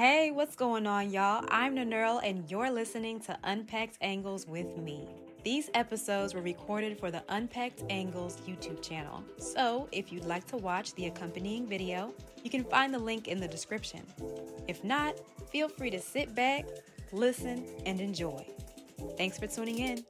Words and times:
Hey, 0.00 0.30
what's 0.30 0.56
going 0.56 0.86
on, 0.86 1.10
y'all? 1.10 1.44
I'm 1.50 1.76
Nanurl, 1.76 2.22
and 2.24 2.50
you're 2.50 2.70
listening 2.70 3.20
to 3.20 3.36
Unpacked 3.44 3.98
Angles 4.00 4.46
with 4.46 4.78
me. 4.78 5.06
These 5.44 5.68
episodes 5.74 6.32
were 6.32 6.40
recorded 6.40 6.98
for 6.98 7.10
the 7.10 7.22
Unpacked 7.28 7.82
Angles 7.90 8.38
YouTube 8.48 8.80
channel. 8.80 9.22
So, 9.36 9.90
if 9.92 10.10
you'd 10.10 10.24
like 10.24 10.46
to 10.46 10.56
watch 10.56 10.94
the 10.94 11.08
accompanying 11.08 11.66
video, 11.66 12.14
you 12.42 12.48
can 12.48 12.64
find 12.64 12.94
the 12.94 12.98
link 12.98 13.28
in 13.28 13.40
the 13.40 13.46
description. 13.46 14.00
If 14.66 14.82
not, 14.82 15.20
feel 15.50 15.68
free 15.68 15.90
to 15.90 16.00
sit 16.00 16.34
back, 16.34 16.64
listen, 17.12 17.66
and 17.84 18.00
enjoy. 18.00 18.46
Thanks 19.18 19.36
for 19.36 19.48
tuning 19.48 19.80
in. 19.80 20.02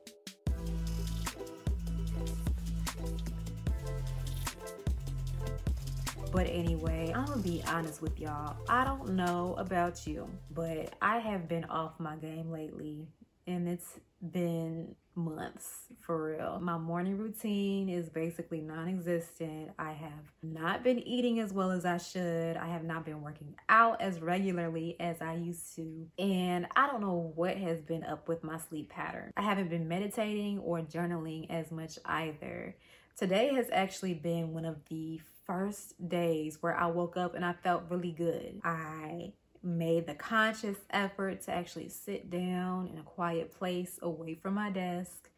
But 6.33 6.47
anyway, 6.47 7.12
I'm 7.15 7.25
gonna 7.25 7.43
be 7.43 7.61
honest 7.67 8.01
with 8.01 8.21
y'all. 8.21 8.57
I 8.69 8.85
don't 8.85 9.15
know 9.15 9.57
about 9.59 10.07
you, 10.07 10.29
but 10.53 10.95
I 11.03 11.19
have 11.19 11.49
been 11.49 11.65
off 11.65 11.98
my 11.98 12.15
game 12.16 12.53
lately, 12.53 13.09
and 13.48 13.69
it's 13.69 13.98
been 14.30 14.95
months 15.16 15.87
for 16.01 16.37
real. 16.37 16.61
My 16.61 16.79
morning 16.79 17.19
routine 17.19 17.89
is 17.89 18.09
basically 18.09 18.61
non 18.61 18.89
existent. 18.89 19.70
I 19.77 19.91
have 19.91 20.33
not 20.41 20.84
been 20.84 21.01
eating 21.01 21.41
as 21.41 21.53
well 21.53 21.73
as 21.73 21.84
I 21.84 21.98
should. 21.98 22.56
I 22.56 22.69
have 22.69 22.84
not 22.84 23.05
been 23.05 23.23
working 23.23 23.56
out 23.69 24.01
as 24.01 24.20
regularly 24.20 24.97
as 25.01 25.20
I 25.20 25.34
used 25.34 25.75
to. 25.77 26.06
And 26.17 26.67
I 26.77 26.87
don't 26.87 27.01
know 27.01 27.33
what 27.34 27.56
has 27.56 27.81
been 27.81 28.05
up 28.05 28.28
with 28.28 28.45
my 28.45 28.59
sleep 28.59 28.89
pattern. 28.91 29.33
I 29.37 29.42
haven't 29.42 29.69
been 29.69 29.89
meditating 29.89 30.61
or 30.61 30.81
journaling 30.81 31.51
as 31.51 31.73
much 31.73 31.98
either. 32.05 32.77
Today 33.17 33.53
has 33.55 33.67
actually 33.73 34.15
been 34.15 34.55
one 34.55 34.65
of 34.65 34.77
the 34.89 35.20
first 35.47 36.09
days 36.09 36.59
where 36.61 36.77
I 36.77 36.87
woke 36.87 37.17
up 37.17 37.35
and 37.35 37.45
I 37.45 37.53
felt 37.53 37.85
really 37.91 38.12
good. 38.12 38.61
I 38.65 39.33
made 39.62 40.07
the 40.07 40.15
conscious 40.15 40.79
effort 40.91 41.43
to 41.43 41.53
actually 41.53 41.89
sit 41.89 42.31
down 42.31 42.89
in 42.89 42.98
a 42.98 43.03
quiet 43.03 43.55
place 43.57 43.98
away 44.03 44.34
from 44.34 44.55
my 44.55 44.70
desk 44.70 45.29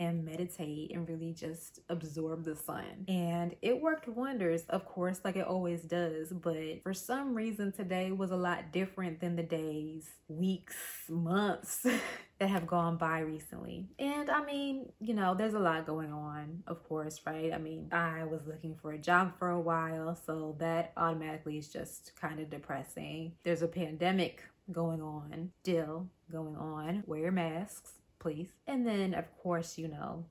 and 0.00 0.24
meditate 0.24 0.92
and 0.92 1.06
really 1.06 1.32
just 1.32 1.80
absorb 1.90 2.44
the 2.44 2.56
sun. 2.56 3.04
And 3.06 3.54
it 3.60 3.80
worked 3.80 4.08
wonders, 4.08 4.62
of 4.70 4.86
course, 4.86 5.20
like 5.24 5.36
it 5.36 5.46
always 5.46 5.82
does. 5.82 6.30
But 6.30 6.82
for 6.82 6.94
some 6.94 7.34
reason, 7.34 7.70
today 7.70 8.10
was 8.10 8.30
a 8.30 8.36
lot 8.36 8.72
different 8.72 9.20
than 9.20 9.36
the 9.36 9.42
days, 9.42 10.08
weeks, 10.28 10.74
months 11.08 11.86
that 12.38 12.48
have 12.48 12.66
gone 12.66 12.96
by 12.96 13.20
recently. 13.20 13.88
And 13.98 14.30
I 14.30 14.42
mean, 14.42 14.90
you 15.00 15.12
know, 15.12 15.34
there's 15.34 15.54
a 15.54 15.58
lot 15.58 15.86
going 15.86 16.12
on, 16.12 16.62
of 16.66 16.82
course, 16.88 17.20
right? 17.26 17.52
I 17.52 17.58
mean, 17.58 17.88
I 17.92 18.24
was 18.24 18.40
looking 18.46 18.76
for 18.80 18.92
a 18.92 18.98
job 18.98 19.38
for 19.38 19.50
a 19.50 19.60
while, 19.60 20.16
so 20.16 20.56
that 20.58 20.92
automatically 20.96 21.58
is 21.58 21.68
just 21.68 22.12
kind 22.18 22.40
of 22.40 22.48
depressing. 22.48 23.32
There's 23.44 23.62
a 23.62 23.68
pandemic 23.68 24.44
going 24.72 25.02
on, 25.02 25.50
still 25.62 26.06
going 26.32 26.56
on. 26.56 27.02
Wear 27.06 27.30
masks 27.30 27.99
please. 28.20 28.50
And 28.68 28.86
then, 28.86 29.14
of 29.14 29.24
course, 29.38 29.76
you 29.76 29.88
know, 29.88 30.26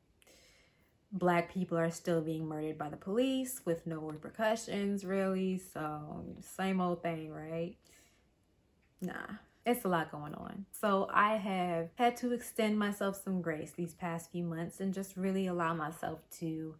black 1.11 1.53
people 1.53 1.77
are 1.77 1.89
still 1.89 2.21
being 2.21 2.45
murdered 2.45 2.77
by 2.77 2.89
the 2.89 2.95
police 2.95 3.61
with 3.65 3.85
no 3.85 3.99
repercussions, 3.99 5.03
really. 5.03 5.57
So, 5.57 6.23
same 6.39 6.79
old 6.79 7.03
thing, 7.03 7.31
right? 7.31 7.75
Nah, 9.01 9.27
it's 9.65 9.83
a 9.83 9.89
lot 9.89 10.11
going 10.11 10.35
on. 10.35 10.65
So, 10.71 11.09
I 11.11 11.35
have 11.35 11.89
had 11.95 12.15
to 12.17 12.31
extend 12.31 12.79
myself 12.79 13.21
some 13.21 13.41
grace 13.41 13.71
these 13.75 13.93
past 13.93 14.31
few 14.31 14.43
months 14.43 14.79
and 14.79 14.93
just 14.93 15.17
really 15.17 15.47
allow 15.47 15.73
myself 15.73 16.19
to 16.39 16.75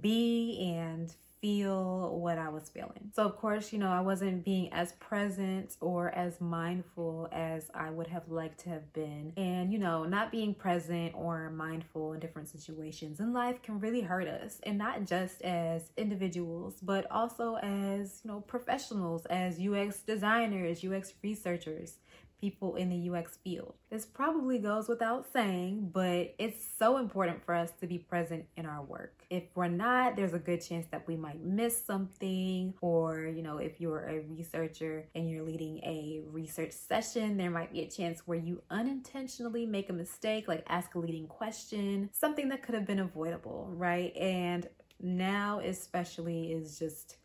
be 0.00 0.74
and 0.74 1.14
feel 1.42 2.16
what 2.20 2.38
I 2.38 2.48
was 2.48 2.68
feeling. 2.68 3.10
So, 3.14 3.24
of 3.24 3.36
course, 3.36 3.72
you 3.72 3.78
know, 3.80 3.90
I 3.90 4.00
wasn't 4.00 4.44
being 4.44 4.72
as 4.72 4.92
present 4.92 5.76
or 5.80 6.10
as 6.10 6.40
mindful 6.40 7.28
as 7.32 7.68
I 7.74 7.90
would 7.90 8.06
have 8.06 8.28
liked 8.28 8.60
to 8.60 8.68
have 8.68 8.92
been. 8.92 9.32
And, 9.36 9.72
you 9.72 9.80
know, 9.80 10.04
not 10.04 10.30
being 10.30 10.54
present 10.54 11.12
or 11.16 11.50
mindful 11.50 12.12
in 12.12 12.20
different 12.20 12.48
situations 12.48 13.18
in 13.18 13.32
life 13.32 13.60
can 13.60 13.80
really 13.80 14.02
hurt 14.02 14.28
us. 14.28 14.60
And 14.62 14.78
not 14.78 15.04
just 15.04 15.42
as 15.42 15.90
individuals, 15.96 16.76
but 16.80 17.10
also 17.10 17.56
as, 17.56 18.20
you 18.24 18.30
know, 18.30 18.40
professionals, 18.40 19.26
as 19.26 19.58
UX 19.58 20.00
designers, 20.02 20.84
UX 20.84 21.12
researchers 21.24 21.96
people 22.42 22.74
in 22.74 22.90
the 22.90 23.08
UX 23.08 23.38
field. 23.44 23.72
This 23.88 24.04
probably 24.04 24.58
goes 24.58 24.88
without 24.88 25.26
saying, 25.32 25.90
but 25.94 26.34
it's 26.38 26.66
so 26.76 26.98
important 26.98 27.44
for 27.44 27.54
us 27.54 27.70
to 27.80 27.86
be 27.86 27.98
present 27.98 28.44
in 28.56 28.66
our 28.66 28.82
work. 28.82 29.22
If 29.30 29.44
we're 29.54 29.68
not, 29.68 30.16
there's 30.16 30.34
a 30.34 30.40
good 30.40 30.60
chance 30.60 30.86
that 30.90 31.06
we 31.06 31.14
might 31.14 31.40
miss 31.40 31.82
something, 31.86 32.74
or, 32.80 33.20
you 33.20 33.42
know, 33.42 33.58
if 33.58 33.80
you're 33.80 34.08
a 34.08 34.20
researcher 34.22 35.06
and 35.14 35.30
you're 35.30 35.44
leading 35.44 35.78
a 35.84 36.22
research 36.32 36.72
session, 36.72 37.36
there 37.36 37.50
might 37.50 37.72
be 37.72 37.82
a 37.82 37.88
chance 37.88 38.26
where 38.26 38.38
you 38.38 38.60
unintentionally 38.70 39.64
make 39.64 39.88
a 39.88 39.92
mistake, 39.92 40.48
like 40.48 40.64
ask 40.68 40.96
a 40.96 40.98
leading 40.98 41.28
question, 41.28 42.10
something 42.12 42.48
that 42.48 42.64
could 42.64 42.74
have 42.74 42.86
been 42.86 42.98
avoidable, 42.98 43.68
right? 43.70 44.16
And 44.16 44.66
now, 45.00 45.60
especially, 45.60 46.52
is 46.52 46.76
just 46.76 47.18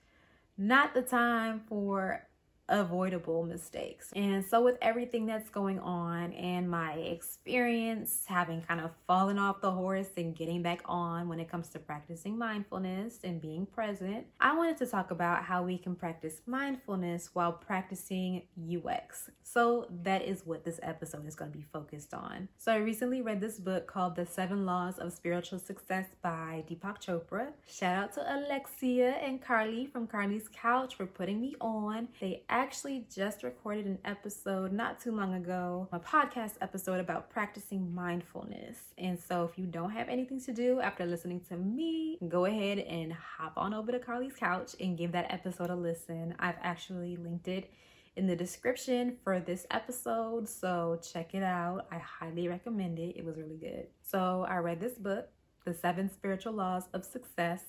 not 0.60 0.94
the 0.94 1.02
time 1.02 1.62
for 1.68 2.27
avoidable 2.70 3.44
mistakes. 3.44 4.12
And 4.16 4.46
so, 4.46 4.62
with 4.62 4.78
everything 4.82 5.26
that's 5.26 5.50
going 5.50 5.80
on 5.80 6.34
and 6.34 6.70
my 6.70 6.94
experience 6.94 8.24
having 8.28 8.62
kind 8.62 8.82
of 8.82 8.92
fallen 9.06 9.38
off 9.38 9.62
the 9.62 9.72
horse 9.72 10.10
and 10.18 10.36
getting 10.36 10.62
back 10.62 10.82
on 10.86 11.28
when 11.30 11.40
it 11.40 11.50
comes 11.50 11.70
to 11.70 11.80
practicing 11.80 12.38
mindfulness 12.38 13.20
and 13.24 13.42
being 13.42 13.66
present, 13.66 14.26
I 14.40 14.56
wanted 14.56 14.78
to 14.78 14.86
talk 14.86 15.12
about 15.12 15.44
how 15.44 15.64
we 15.64 15.78
can 15.78 15.96
practice 15.96 16.42
mindfulness 16.46 17.30
while 17.34 17.54
practicing 17.54 18.44
UX. 18.58 19.30
So, 19.44 19.88
that 20.04 20.24
is 20.24 20.46
what 20.46 20.66
this 20.66 20.80
episode 20.84 21.28
is 21.28 21.36
going 21.36 21.52
to 21.52 21.58
be 21.58 21.66
focused 21.72 22.14
on. 22.14 22.50
So, 22.58 22.72
I 22.72 22.78
recently 22.78 23.22
read 23.22 23.40
this 23.40 23.60
book 23.60 23.88
called 23.88 24.16
The 24.16 24.26
Seven 24.26 24.66
Laws 24.66 25.00
of 25.00 25.14
Spiritual 25.14 25.60
Success 25.60 26.08
by 26.22 26.64
Deepak 26.70 27.02
Chopra. 27.02 27.48
Shout 27.68 27.96
out 27.96 28.14
to 28.14 28.36
Alexia 28.36 29.12
and 29.12 29.42
Carly 29.42 29.86
from 29.86 30.08
Carly's 30.08 30.50
Couch 30.50 30.96
for 30.96 31.06
putting 31.06 31.40
me 31.40 31.56
on. 31.62 32.10
They 32.20 32.44
actually 32.58 33.06
just 33.14 33.44
recorded 33.44 33.86
an 33.86 34.00
episode 34.04 34.72
not 34.72 35.00
too 35.00 35.12
long 35.12 35.36
ago, 35.36 35.88
a 35.92 36.00
podcast 36.00 36.54
episode 36.60 37.00
about 37.00 37.30
practicing 37.30 37.94
mindfulness. 37.94 38.78
And 38.98 39.20
so 39.20 39.44
if 39.44 39.60
you 39.60 39.68
don't 39.68 39.92
have 39.92 40.10
anything 40.10 40.42
to 40.42 40.52
do 40.52 40.80
after 40.80 41.06
listening 41.06 41.42
to 41.50 41.56
me, 41.56 42.18
go 42.28 42.46
ahead 42.46 42.80
and 42.80 43.14
hop 43.14 43.54
on 43.58 43.76
over 43.76 43.92
to 43.92 44.00
Carly's 44.00 44.36
couch 44.36 44.76
and 44.80 44.98
give 44.98 45.12
that 45.12 45.32
episode 45.32 45.70
a 45.70 45.76
listen. 45.76 46.34
I've 46.40 46.58
actually 46.64 47.16
linked 47.16 47.48
it 47.48 47.72
in 48.16 48.26
the 48.26 48.36
description 48.36 49.18
for 49.24 49.40
this 49.40 49.68
episode, 49.70 50.50
so 50.50 51.00
check 51.14 51.36
it 51.36 51.44
out. 51.44 51.86
I 51.92 52.00
highly 52.00 52.48
recommend 52.48 52.98
it. 52.98 53.16
It 53.16 53.24
was 53.24 53.38
really 53.38 53.58
good. 53.58 53.86
So 54.02 54.48
I 54.50 54.58
read 54.58 54.80
this 54.80 54.96
book, 54.96 55.30
The 55.64 55.76
Seven 55.76 56.10
Spiritual 56.10 56.54
Laws 56.54 56.86
of 56.94 57.06
Success 57.06 57.62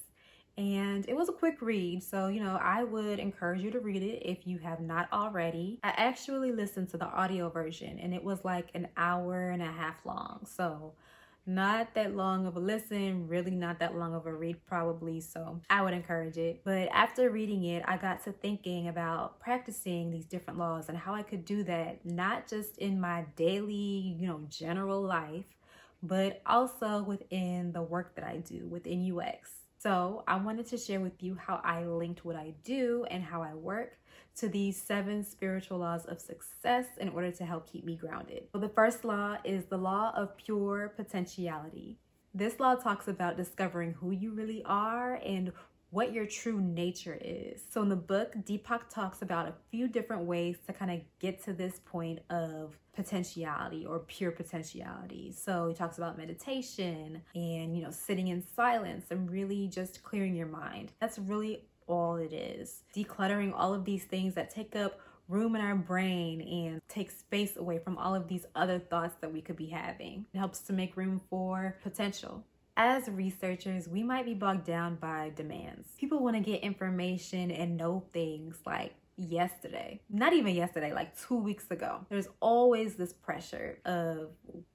and 0.58 1.08
it 1.08 1.16
was 1.16 1.28
a 1.28 1.32
quick 1.32 1.62
read. 1.62 2.02
So, 2.02 2.26
you 2.26 2.42
know, 2.42 2.58
I 2.60 2.82
would 2.82 3.20
encourage 3.20 3.62
you 3.62 3.70
to 3.70 3.78
read 3.78 4.02
it 4.02 4.28
if 4.28 4.44
you 4.44 4.58
have 4.58 4.80
not 4.80 5.08
already. 5.12 5.78
I 5.84 5.90
actually 5.96 6.50
listened 6.50 6.88
to 6.90 6.96
the 6.96 7.06
audio 7.06 7.48
version 7.48 8.00
and 8.00 8.12
it 8.12 8.24
was 8.24 8.44
like 8.44 8.70
an 8.74 8.88
hour 8.96 9.50
and 9.50 9.62
a 9.62 9.70
half 9.70 10.04
long. 10.04 10.46
So, 10.46 10.94
not 11.46 11.94
that 11.94 12.14
long 12.14 12.44
of 12.44 12.56
a 12.56 12.60
listen, 12.60 13.28
really 13.28 13.52
not 13.52 13.78
that 13.78 13.96
long 13.96 14.14
of 14.14 14.26
a 14.26 14.34
read, 14.34 14.66
probably. 14.66 15.20
So 15.20 15.60
I 15.70 15.80
would 15.80 15.94
encourage 15.94 16.36
it. 16.36 16.60
But 16.62 16.88
after 16.92 17.30
reading 17.30 17.64
it, 17.64 17.84
I 17.86 17.96
got 17.96 18.24
to 18.24 18.32
thinking 18.32 18.88
about 18.88 19.40
practicing 19.40 20.10
these 20.10 20.26
different 20.26 20.58
laws 20.58 20.88
and 20.88 20.98
how 20.98 21.14
I 21.14 21.22
could 21.22 21.44
do 21.44 21.62
that, 21.62 22.04
not 22.04 22.48
just 22.48 22.76
in 22.78 23.00
my 23.00 23.24
daily, 23.36 24.16
you 24.18 24.26
know, 24.26 24.42
general 24.50 25.00
life, 25.00 25.46
but 26.02 26.42
also 26.44 27.02
within 27.04 27.72
the 27.72 27.82
work 27.82 28.16
that 28.16 28.24
I 28.24 28.38
do 28.38 28.66
within 28.66 29.10
UX. 29.10 29.67
So, 29.80 30.24
I 30.26 30.36
wanted 30.36 30.66
to 30.68 30.76
share 30.76 31.00
with 31.00 31.22
you 31.22 31.36
how 31.36 31.60
I 31.62 31.84
linked 31.84 32.24
what 32.24 32.34
I 32.34 32.54
do 32.64 33.06
and 33.12 33.22
how 33.22 33.42
I 33.42 33.54
work 33.54 33.96
to 34.38 34.48
these 34.48 34.80
seven 34.80 35.22
spiritual 35.22 35.78
laws 35.78 36.04
of 36.06 36.20
success 36.20 36.86
in 36.98 37.08
order 37.10 37.30
to 37.30 37.44
help 37.44 37.70
keep 37.70 37.84
me 37.84 37.94
grounded. 37.94 38.48
So, 38.52 38.58
the 38.58 38.68
first 38.68 39.04
law 39.04 39.36
is 39.44 39.66
the 39.66 39.78
law 39.78 40.12
of 40.16 40.36
pure 40.36 40.92
potentiality. 40.96 42.00
This 42.34 42.58
law 42.58 42.74
talks 42.74 43.06
about 43.06 43.36
discovering 43.36 43.92
who 43.92 44.10
you 44.10 44.32
really 44.32 44.64
are 44.64 45.14
and 45.24 45.52
what 45.90 46.12
your 46.12 46.26
true 46.26 46.60
nature 46.60 47.18
is. 47.20 47.62
So, 47.70 47.82
in 47.82 47.88
the 47.88 47.96
book, 47.96 48.34
Deepak 48.44 48.88
talks 48.90 49.22
about 49.22 49.48
a 49.48 49.54
few 49.70 49.88
different 49.88 50.24
ways 50.24 50.56
to 50.66 50.72
kind 50.72 50.90
of 50.90 51.00
get 51.18 51.42
to 51.44 51.52
this 51.52 51.80
point 51.84 52.20
of 52.30 52.78
potentiality 52.94 53.86
or 53.86 54.00
pure 54.00 54.30
potentiality. 54.30 55.32
So, 55.32 55.68
he 55.68 55.74
talks 55.74 55.98
about 55.98 56.18
meditation 56.18 57.22
and, 57.34 57.76
you 57.76 57.82
know, 57.82 57.90
sitting 57.90 58.28
in 58.28 58.42
silence 58.54 59.06
and 59.10 59.30
really 59.30 59.68
just 59.68 60.02
clearing 60.02 60.34
your 60.34 60.46
mind. 60.46 60.92
That's 61.00 61.18
really 61.18 61.62
all 61.86 62.16
it 62.16 62.32
is. 62.32 62.82
Decluttering 62.94 63.52
all 63.54 63.72
of 63.72 63.84
these 63.84 64.04
things 64.04 64.34
that 64.34 64.50
take 64.50 64.76
up 64.76 65.00
room 65.28 65.54
in 65.56 65.62
our 65.62 65.74
brain 65.74 66.40
and 66.40 66.80
take 66.88 67.10
space 67.10 67.56
away 67.56 67.78
from 67.78 67.98
all 67.98 68.14
of 68.14 68.28
these 68.28 68.46
other 68.54 68.78
thoughts 68.78 69.14
that 69.20 69.32
we 69.32 69.42
could 69.42 69.56
be 69.56 69.66
having. 69.66 70.26
It 70.32 70.38
helps 70.38 70.60
to 70.60 70.72
make 70.72 70.96
room 70.96 71.20
for 71.30 71.76
potential 71.82 72.44
as 72.78 73.08
researchers, 73.08 73.88
we 73.88 74.04
might 74.04 74.24
be 74.24 74.34
bogged 74.34 74.64
down 74.64 74.94
by 74.94 75.32
demands. 75.34 75.88
People 75.98 76.20
want 76.20 76.36
to 76.36 76.40
get 76.40 76.62
information 76.62 77.50
and 77.50 77.76
know 77.76 78.04
things 78.12 78.56
like 78.64 78.94
yesterday. 79.16 80.00
Not 80.08 80.32
even 80.32 80.54
yesterday, 80.54 80.94
like 80.94 81.20
two 81.20 81.36
weeks 81.36 81.70
ago. 81.70 82.06
There's 82.08 82.28
always 82.40 82.94
this 82.94 83.12
pressure 83.12 83.80
of 83.84 84.30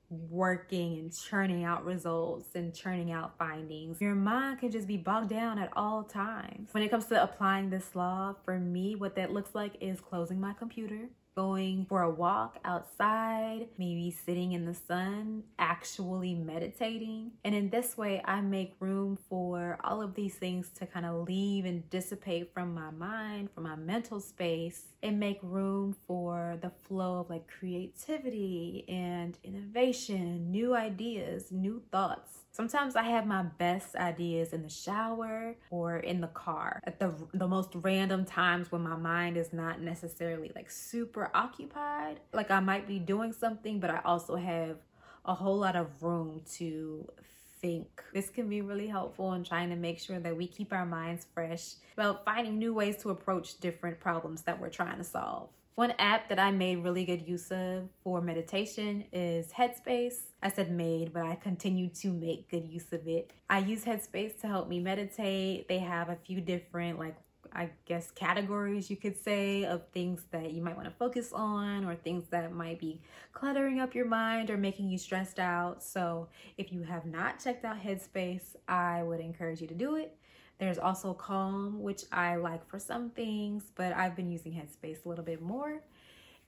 working 0.09 0.99
and 0.99 1.15
churning 1.15 1.63
out 1.63 1.85
results 1.85 2.49
and 2.53 2.75
churning 2.75 3.11
out 3.11 3.37
findings. 3.39 4.01
Your 4.01 4.15
mind 4.15 4.59
can 4.59 4.69
just 4.69 4.87
be 4.87 4.97
bogged 4.97 5.29
down 5.29 5.57
at 5.57 5.71
all 5.75 6.03
times. 6.03 6.69
When 6.71 6.83
it 6.83 6.89
comes 6.89 7.05
to 7.05 7.23
applying 7.23 7.69
this 7.69 7.95
law, 7.95 8.35
for 8.43 8.59
me, 8.59 8.95
what 8.95 9.15
that 9.15 9.31
looks 9.31 9.55
like 9.55 9.77
is 9.79 10.01
closing 10.01 10.39
my 10.39 10.53
computer, 10.53 11.07
going 11.35 11.85
for 11.87 12.01
a 12.01 12.09
walk 12.09 12.59
outside, 12.63 13.67
maybe 13.77 14.11
sitting 14.11 14.53
in 14.53 14.65
the 14.65 14.73
sun, 14.73 15.43
actually 15.57 16.35
meditating. 16.35 17.31
And 17.43 17.55
in 17.55 17.69
this 17.69 17.97
way, 17.97 18.21
I 18.25 18.41
make 18.41 18.75
room 18.79 19.17
for 19.29 19.77
all 19.83 20.01
of 20.01 20.15
these 20.15 20.35
things 20.35 20.69
to 20.79 20.85
kind 20.85 21.05
of 21.05 21.27
leave 21.27 21.65
and 21.65 21.89
dissipate 21.89 22.53
from 22.53 22.73
my 22.73 22.91
mind, 22.91 23.49
from 23.53 23.63
my 23.63 23.75
mental 23.75 24.19
space, 24.19 24.85
and 25.01 25.19
make 25.19 25.39
room 25.41 25.95
for 26.07 26.57
the 26.61 26.69
flow 26.69 27.21
of 27.21 27.29
like 27.29 27.47
creativity 27.47 28.85
and 28.87 29.37
innovation, 29.43 30.51
new 30.51 30.75
ideas, 30.75 31.51
new 31.51 31.81
thoughts. 31.91 32.42
Sometimes 32.53 32.95
I 32.95 33.01
have 33.01 33.25
my 33.25 33.41
best 33.41 33.95
ideas 33.95 34.53
in 34.53 34.61
the 34.61 34.69
shower 34.69 35.55
or 35.71 35.97
in 35.97 36.21
the 36.21 36.27
car 36.27 36.79
at 36.83 36.99
the 36.99 37.11
the 37.33 37.47
most 37.47 37.71
random 37.73 38.25
times 38.25 38.71
when 38.71 38.83
my 38.83 38.95
mind 38.95 39.37
is 39.37 39.51
not 39.51 39.81
necessarily 39.81 40.51
like 40.55 40.69
super 40.69 41.31
occupied. 41.33 42.19
Like 42.31 42.51
I 42.51 42.59
might 42.59 42.87
be 42.87 42.99
doing 42.99 43.33
something, 43.33 43.79
but 43.79 43.89
I 43.89 44.01
also 44.05 44.35
have 44.35 44.77
a 45.25 45.33
whole 45.33 45.57
lot 45.57 45.75
of 45.75 46.03
room 46.03 46.41
to 46.57 47.11
think. 47.59 48.03
This 48.13 48.29
can 48.29 48.47
be 48.47 48.61
really 48.61 48.87
helpful 48.87 49.33
in 49.33 49.43
trying 49.43 49.69
to 49.69 49.75
make 49.75 49.97
sure 49.97 50.19
that 50.19 50.37
we 50.37 50.45
keep 50.45 50.73
our 50.73 50.85
minds 50.85 51.25
fresh 51.33 51.73
about 51.97 52.23
finding 52.23 52.59
new 52.59 52.75
ways 52.75 52.97
to 52.97 53.09
approach 53.09 53.59
different 53.61 53.99
problems 53.99 54.43
that 54.43 54.61
we're 54.61 54.69
trying 54.69 54.99
to 54.99 55.03
solve. 55.03 55.49
One 55.75 55.93
app 55.97 56.29
that 56.29 56.37
I 56.37 56.51
made 56.51 56.83
really 56.83 57.03
good 57.03 57.27
use 57.27 57.51
of 57.51 57.89
for 58.03 58.21
meditation 58.21 59.05
is 59.11 59.51
Headspace. 59.51 60.17
I 60.43 60.51
said 60.51 60.71
made, 60.71 61.11
but 61.11 61.23
I 61.23 61.33
continue 61.33 61.89
to 61.89 62.13
make 62.13 62.51
good 62.51 62.67
use 62.67 62.93
of 62.93 63.07
it. 63.07 63.31
I 63.49 63.57
use 63.59 63.83
Headspace 63.83 64.39
to 64.41 64.47
help 64.47 64.67
me 64.69 64.79
meditate. 64.79 65.67
They 65.67 65.79
have 65.79 66.09
a 66.09 66.15
few 66.15 66.41
different, 66.41 66.99
like, 66.99 67.15
I 67.51 67.71
guess, 67.85 68.11
categories 68.11 68.91
you 68.91 68.97
could 68.97 69.17
say 69.17 69.65
of 69.65 69.81
things 69.93 70.25
that 70.29 70.53
you 70.53 70.61
might 70.61 70.75
want 70.75 70.89
to 70.89 70.93
focus 70.93 71.33
on 71.33 71.85
or 71.85 71.95
things 71.95 72.25
that 72.29 72.53
might 72.53 72.79
be 72.79 73.01
cluttering 73.31 73.79
up 73.79 73.95
your 73.95 74.05
mind 74.05 74.51
or 74.51 74.57
making 74.57 74.89
you 74.89 74.99
stressed 74.99 75.39
out. 75.39 75.83
So, 75.83 76.27
if 76.55 76.71
you 76.71 76.83
have 76.83 77.07
not 77.07 77.43
checked 77.43 77.65
out 77.65 77.81
Headspace, 77.81 78.55
I 78.67 79.01
would 79.01 79.19
encourage 79.19 79.59
you 79.59 79.67
to 79.67 79.73
do 79.73 79.95
it. 79.95 80.15
There's 80.59 80.77
also 80.77 81.13
Calm, 81.13 81.81
which 81.81 82.03
I 82.11 82.35
like 82.35 82.67
for 82.67 82.79
some 82.79 83.09
things, 83.09 83.71
but 83.75 83.93
I've 83.93 84.15
been 84.15 84.29
using 84.29 84.53
Headspace 84.53 85.05
a 85.05 85.09
little 85.09 85.25
bit 85.25 85.41
more. 85.41 85.81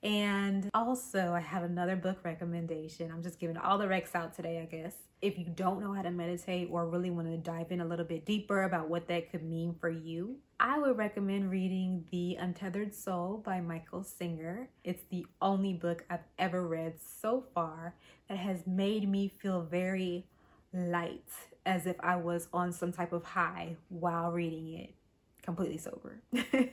And 0.02 0.70
also, 0.74 1.32
I 1.32 1.40
have 1.40 1.62
another 1.62 1.96
book 1.96 2.18
recommendation. 2.22 3.10
I'm 3.10 3.22
just 3.22 3.40
giving 3.40 3.56
all 3.56 3.78
the 3.78 3.86
recs 3.86 4.14
out 4.14 4.34
today, 4.34 4.60
I 4.60 4.64
guess. 4.64 4.94
If 5.22 5.38
you 5.38 5.46
don't 5.46 5.80
know 5.80 5.92
how 5.92 6.02
to 6.02 6.10
meditate 6.10 6.68
or 6.70 6.86
really 6.86 7.10
want 7.10 7.28
to 7.28 7.38
dive 7.38 7.72
in 7.72 7.80
a 7.80 7.84
little 7.84 8.04
bit 8.04 8.26
deeper 8.26 8.64
about 8.64 8.88
what 8.88 9.08
that 9.08 9.30
could 9.30 9.42
mean 9.42 9.74
for 9.80 9.88
you, 9.88 10.36
I 10.60 10.78
would 10.78 10.96
recommend 10.96 11.50
reading 11.50 12.04
The 12.10 12.36
Untethered 12.36 12.94
Soul 12.94 13.42
by 13.44 13.60
Michael 13.60 14.04
Singer. 14.04 14.68
It's 14.84 15.02
the 15.10 15.26
only 15.40 15.72
book 15.72 16.04
I've 16.08 16.24
ever 16.38 16.66
read 16.66 16.94
so 17.00 17.44
far 17.54 17.94
that 18.28 18.38
has 18.38 18.66
made 18.66 19.08
me 19.08 19.28
feel 19.28 19.62
very 19.62 20.26
light 20.72 21.28
as 21.66 21.86
if 21.86 21.96
I 22.00 22.16
was 22.16 22.48
on 22.52 22.72
some 22.72 22.92
type 22.92 23.12
of 23.12 23.24
high 23.24 23.76
while 23.88 24.32
reading 24.32 24.74
it 24.74 24.94
completely 25.42 25.78
sober. 25.78 26.20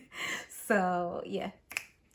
so, 0.67 1.21
yeah, 1.25 1.51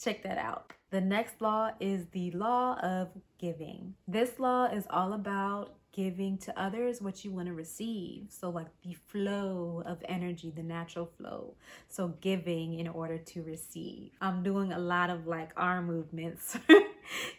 check 0.03 0.23
that 0.23 0.39
out. 0.39 0.73
The 0.91 1.01
next 1.01 1.41
law 1.41 1.73
is 1.81 2.07
the 2.13 2.31
law 2.31 2.79
of 2.81 3.09
giving. 3.39 3.95
This 4.07 4.39
law 4.39 4.67
is 4.67 4.87
all 4.89 5.13
about 5.13 5.75
giving 5.93 6.39
to 6.39 6.61
others 6.61 7.03
what 7.03 7.25
you 7.25 7.31
want 7.31 7.47
to 7.49 7.55
receive. 7.55 8.27
So, 8.31 8.51
like 8.51 8.69
the 8.83 8.95
flow 9.07 9.83
of 9.85 9.99
energy, 10.09 10.53
the 10.55 10.63
natural 10.63 11.11
flow. 11.19 11.55
So, 11.89 12.15
giving 12.21 12.79
in 12.79 12.89
order 12.89 13.19
to 13.19 13.43
receive. 13.43 14.13
I'm 14.21 14.43
doing 14.43 14.73
a 14.73 14.79
lot 14.79 15.11
of 15.11 15.27
like 15.27 15.51
arm 15.57 15.87
movements. 15.87 16.57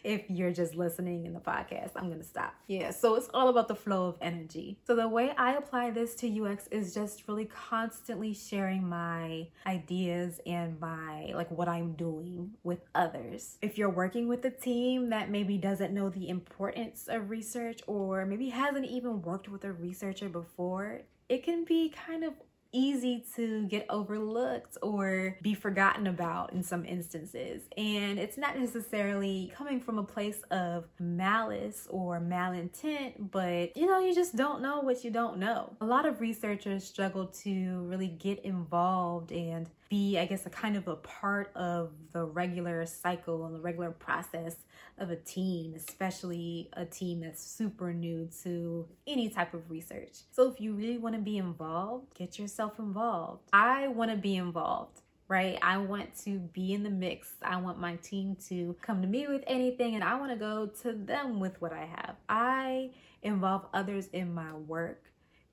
if 0.04 0.22
you're 0.28 0.52
just 0.52 0.74
listening 0.74 1.26
in 1.26 1.34
the 1.34 1.40
podcast, 1.40 1.90
I'm 1.96 2.06
going 2.06 2.20
to 2.20 2.26
stop. 2.26 2.54
Yeah, 2.66 2.90
so 2.90 3.14
it's 3.14 3.28
all 3.32 3.48
about 3.48 3.68
the 3.68 3.74
flow 3.74 4.06
of 4.06 4.16
energy. 4.20 4.78
So, 4.86 4.94
the 4.94 5.08
way 5.08 5.32
I 5.36 5.54
apply 5.54 5.90
this 5.90 6.14
to 6.16 6.44
UX 6.44 6.66
is 6.68 6.94
just 6.94 7.28
really 7.28 7.46
constantly 7.46 8.34
sharing 8.34 8.88
my 8.88 9.48
ideas 9.66 10.40
and 10.46 10.78
my 10.80 11.32
like 11.34 11.50
what 11.50 11.68
I'm 11.68 11.92
doing 11.92 12.52
with 12.62 12.80
others. 12.94 13.58
If 13.62 13.78
you're 13.78 13.90
working 13.90 14.28
with 14.28 14.44
a 14.44 14.50
team 14.50 15.10
that 15.10 15.30
maybe 15.30 15.58
doesn't 15.58 15.92
know 15.92 16.08
the 16.08 16.28
importance 16.28 17.08
of 17.08 17.30
research 17.30 17.80
or 17.86 18.26
maybe 18.26 18.48
hasn't 18.48 18.86
even 18.86 19.22
worked 19.22 19.48
with 19.48 19.64
a 19.64 19.72
researcher 19.72 20.28
before, 20.28 21.02
it 21.28 21.44
can 21.44 21.64
be 21.64 21.90
kind 21.90 22.24
of 22.24 22.34
easy 22.72 23.24
to 23.36 23.66
get 23.66 23.86
overlooked 23.90 24.76
or 24.82 25.36
be 25.42 25.54
forgotten 25.54 26.06
about 26.06 26.52
in 26.52 26.62
some 26.62 26.84
instances. 26.84 27.62
And 27.76 28.18
it's 28.18 28.36
not 28.36 28.58
necessarily 28.58 29.52
coming 29.56 29.80
from 29.80 29.98
a 29.98 30.02
place 30.02 30.42
of 30.50 30.86
malice 30.98 31.86
or 31.90 32.20
malintent, 32.20 33.30
but 33.30 33.76
you 33.76 33.86
know, 33.86 33.98
you 34.00 34.14
just 34.14 34.36
don't 34.36 34.62
know 34.62 34.80
what 34.80 35.04
you 35.04 35.10
don't 35.10 35.38
know. 35.38 35.76
A 35.80 35.86
lot 35.86 36.06
of 36.06 36.20
researchers 36.20 36.84
struggle 36.84 37.26
to 37.26 37.80
really 37.88 38.08
get 38.08 38.44
involved 38.44 39.32
and 39.32 39.68
be, 39.90 40.18
I 40.18 40.24
guess, 40.24 40.46
a 40.46 40.50
kind 40.50 40.76
of 40.76 40.88
a 40.88 40.96
part 40.96 41.54
of 41.54 41.90
the 42.12 42.24
regular 42.24 42.86
cycle 42.86 43.44
and 43.44 43.54
the 43.54 43.60
regular 43.60 43.90
process 43.90 44.56
of 44.96 45.10
a 45.10 45.16
team, 45.16 45.74
especially 45.74 46.70
a 46.74 46.86
team 46.86 47.20
that's 47.20 47.44
super 47.44 47.92
new 47.92 48.30
to 48.44 48.86
any 49.06 49.28
type 49.28 49.52
of 49.52 49.68
research. 49.68 50.18
So 50.30 50.48
if 50.48 50.60
you 50.60 50.72
really 50.72 50.96
want 50.96 51.16
to 51.16 51.20
be 51.20 51.36
involved, 51.36 52.14
get 52.14 52.38
yourself 52.38 52.78
involved. 52.78 53.42
I 53.52 53.88
want 53.88 54.10
to 54.12 54.16
be 54.16 54.36
involved 54.36 55.02
right? 55.30 55.60
I 55.62 55.76
want 55.76 56.12
to 56.24 56.40
be 56.40 56.74
in 56.74 56.82
the 56.82 56.90
mix. 56.90 57.34
I 57.40 57.56
want 57.58 57.78
my 57.78 57.94
team 57.96 58.36
to 58.48 58.74
come 58.82 59.00
to 59.00 59.06
me 59.06 59.28
with 59.28 59.44
anything 59.46 59.94
and 59.94 60.02
I 60.02 60.18
want 60.18 60.32
to 60.32 60.36
go 60.36 60.66
to 60.82 60.92
them 60.92 61.38
with 61.38 61.62
what 61.62 61.72
I 61.72 61.84
have. 61.84 62.16
I 62.28 62.90
involve 63.22 63.66
others 63.72 64.08
in 64.08 64.34
my 64.34 64.52
work 64.52 65.09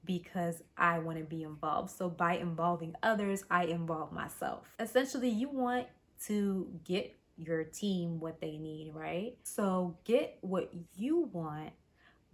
because 0.07 0.63
I 0.77 0.97
want 0.99 1.19
to 1.19 1.23
be 1.23 1.43
involved. 1.43 1.91
So 1.91 2.09
by 2.09 2.37
involving 2.37 2.95
others, 3.03 3.43
I 3.51 3.65
involve 3.65 4.11
myself. 4.11 4.73
Essentially, 4.79 5.29
you 5.29 5.49
want 5.49 5.85
to 6.25 6.67
get 6.83 7.15
your 7.37 7.63
team 7.63 8.19
what 8.19 8.41
they 8.41 8.57
need, 8.57 8.93
right? 8.95 9.35
So 9.43 9.95
get 10.05 10.39
what 10.41 10.71
you 10.95 11.29
want 11.31 11.73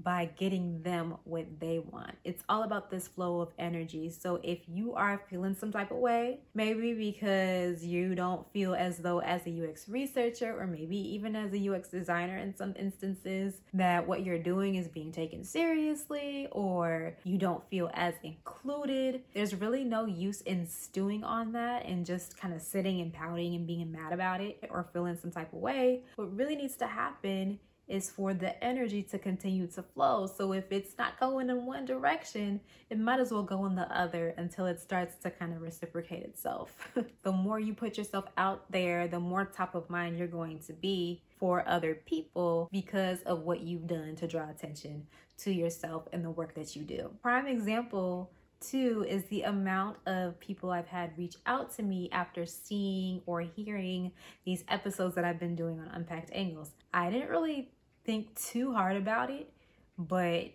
by 0.03 0.29
getting 0.37 0.81
them 0.81 1.15
what 1.23 1.45
they 1.59 1.79
want. 1.79 2.15
It's 2.23 2.43
all 2.49 2.63
about 2.63 2.89
this 2.89 3.07
flow 3.07 3.41
of 3.41 3.49
energy. 3.57 4.09
So 4.09 4.39
if 4.43 4.59
you 4.67 4.93
are 4.93 5.21
feeling 5.29 5.55
some 5.55 5.71
type 5.71 5.91
of 5.91 5.97
way, 5.97 6.39
maybe 6.53 6.93
because 6.93 7.83
you 7.83 8.15
don't 8.15 8.45
feel 8.51 8.75
as 8.75 8.97
though 8.97 9.19
as 9.21 9.41
a 9.47 9.69
UX 9.69 9.87
researcher 9.87 10.59
or 10.59 10.67
maybe 10.67 10.97
even 10.97 11.35
as 11.35 11.53
a 11.53 11.69
UX 11.69 11.89
designer 11.89 12.37
in 12.37 12.55
some 12.55 12.73
instances 12.77 13.61
that 13.73 14.07
what 14.07 14.23
you're 14.25 14.39
doing 14.39 14.75
is 14.75 14.87
being 14.87 15.11
taken 15.11 15.43
seriously 15.43 16.47
or 16.51 17.15
you 17.23 17.37
don't 17.37 17.67
feel 17.69 17.89
as 17.93 18.13
included, 18.23 19.21
there's 19.33 19.55
really 19.55 19.83
no 19.83 20.05
use 20.05 20.41
in 20.41 20.67
stewing 20.67 21.23
on 21.23 21.51
that 21.53 21.85
and 21.85 22.05
just 22.05 22.37
kind 22.37 22.53
of 22.53 22.61
sitting 22.61 23.01
and 23.01 23.13
pouting 23.13 23.55
and 23.55 23.67
being 23.67 23.91
mad 23.91 24.13
about 24.13 24.41
it 24.41 24.59
or 24.69 24.87
feeling 24.93 25.17
some 25.17 25.31
type 25.31 25.51
of 25.53 25.59
way. 25.59 26.03
What 26.15 26.35
really 26.35 26.55
needs 26.55 26.75
to 26.77 26.87
happen 26.87 27.59
is 27.87 28.09
for 28.09 28.33
the 28.33 28.61
energy 28.63 29.03
to 29.03 29.19
continue 29.19 29.67
to 29.67 29.83
flow. 29.83 30.27
So 30.27 30.53
if 30.53 30.71
it's 30.71 30.97
not 30.97 31.19
going 31.19 31.49
in 31.49 31.65
one 31.65 31.85
direction, 31.85 32.61
it 32.89 32.99
might 32.99 33.19
as 33.19 33.31
well 33.31 33.43
go 33.43 33.65
in 33.65 33.75
the 33.75 33.91
other 33.95 34.33
until 34.37 34.65
it 34.65 34.79
starts 34.79 35.15
to 35.23 35.29
kind 35.29 35.53
of 35.53 35.61
reciprocate 35.61 36.23
itself. 36.23 36.75
the 37.23 37.31
more 37.31 37.59
you 37.59 37.73
put 37.73 37.97
yourself 37.97 38.25
out 38.37 38.71
there, 38.71 39.07
the 39.07 39.19
more 39.19 39.45
top 39.45 39.75
of 39.75 39.89
mind 39.89 40.17
you're 40.17 40.27
going 40.27 40.59
to 40.59 40.73
be 40.73 41.21
for 41.39 41.67
other 41.67 41.95
people 42.05 42.69
because 42.71 43.21
of 43.23 43.41
what 43.41 43.61
you've 43.61 43.87
done 43.87 44.15
to 44.15 44.27
draw 44.27 44.49
attention 44.49 45.05
to 45.39 45.51
yourself 45.51 46.07
and 46.13 46.23
the 46.23 46.31
work 46.31 46.53
that 46.55 46.75
you 46.75 46.83
do. 46.83 47.09
Prime 47.21 47.47
example 47.47 48.31
Two 48.69 49.05
is 49.07 49.25
the 49.25 49.41
amount 49.41 49.97
of 50.05 50.39
people 50.39 50.71
I've 50.71 50.87
had 50.87 51.17
reach 51.17 51.35
out 51.45 51.75
to 51.75 51.83
me 51.83 52.09
after 52.13 52.45
seeing 52.45 53.21
or 53.25 53.41
hearing 53.41 54.13
these 54.45 54.63
episodes 54.69 55.15
that 55.15 55.25
I've 55.25 55.39
been 55.39 55.55
doing 55.55 55.81
on 55.81 55.87
Unpacked 55.87 56.29
Angles. 56.31 56.71
I 56.93 57.09
didn't 57.09 57.29
really 57.29 57.71
think 58.05 58.35
too 58.35 58.73
hard 58.73 58.97
about 58.97 59.29
it, 59.29 59.51
but 59.97 60.51